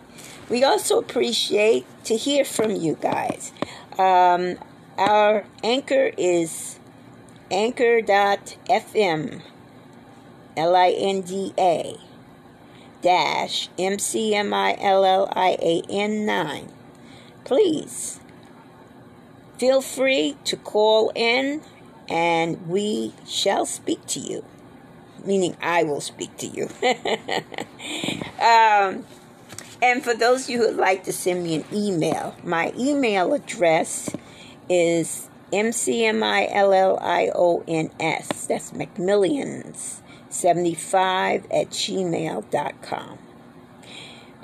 We 0.50 0.64
also 0.64 1.00
appreciate 1.00 1.86
to 2.06 2.16
hear 2.16 2.46
from 2.46 2.72
you 2.72 2.98
guys. 3.02 3.52
Um, 3.98 4.58
our 4.98 5.46
anchor 5.64 6.12
is 6.18 6.80
anchor.fm, 7.52 9.42
L 10.58 10.76
I 10.76 10.90
N 10.90 11.22
D 11.22 11.54
A, 11.58 11.96
dash 13.02 13.70
M 13.78 14.00
C 14.00 14.36
M 14.36 14.54
I 14.54 14.78
L 14.80 15.06
L 15.06 15.28
I 15.34 15.58
A 15.62 15.82
N 15.90 16.26
9. 16.26 16.72
Please 17.44 18.20
feel 19.58 19.82
free 19.82 20.38
to 20.44 20.58
call 20.58 21.12
in 21.16 21.62
and 22.10 22.68
we 22.68 23.14
shall 23.26 23.66
speak 23.66 24.06
to 24.08 24.20
you. 24.20 24.44
Meaning, 25.24 25.58
I 25.60 25.84
will 25.84 26.02
speak 26.02 26.38
to 26.38 26.46
you. 26.46 26.70
um, 28.46 29.06
and 29.86 30.04
for 30.04 30.14
those 30.16 30.46
of 30.46 30.50
you 30.50 30.58
who 30.58 30.66
would 30.66 30.78
like 30.78 31.04
to 31.04 31.14
send 31.14 31.44
me 31.44 31.58
an 31.58 31.66
email, 31.72 32.36
my 32.44 32.74
email 32.76 33.36
address 33.36 34.10
is 34.68 35.30
mcmillions. 35.52 38.48
That's 38.48 38.72
McMillions75 38.72 41.44
at 41.52 41.70
gmail.com. 41.70 43.20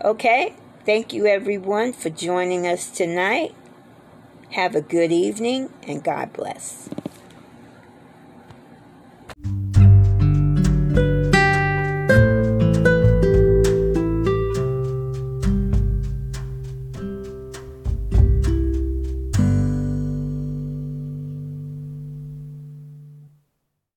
Okay, 0.04 0.54
thank 0.86 1.12
you 1.12 1.26
everyone 1.26 1.94
for 1.94 2.12
joining 2.12 2.68
us 2.68 2.92
tonight. 2.92 3.56
Have 4.52 4.76
a 4.76 4.82
good 4.82 5.12
evening 5.12 5.74
and 5.88 6.04
God 6.04 6.34
bless. 6.34 6.88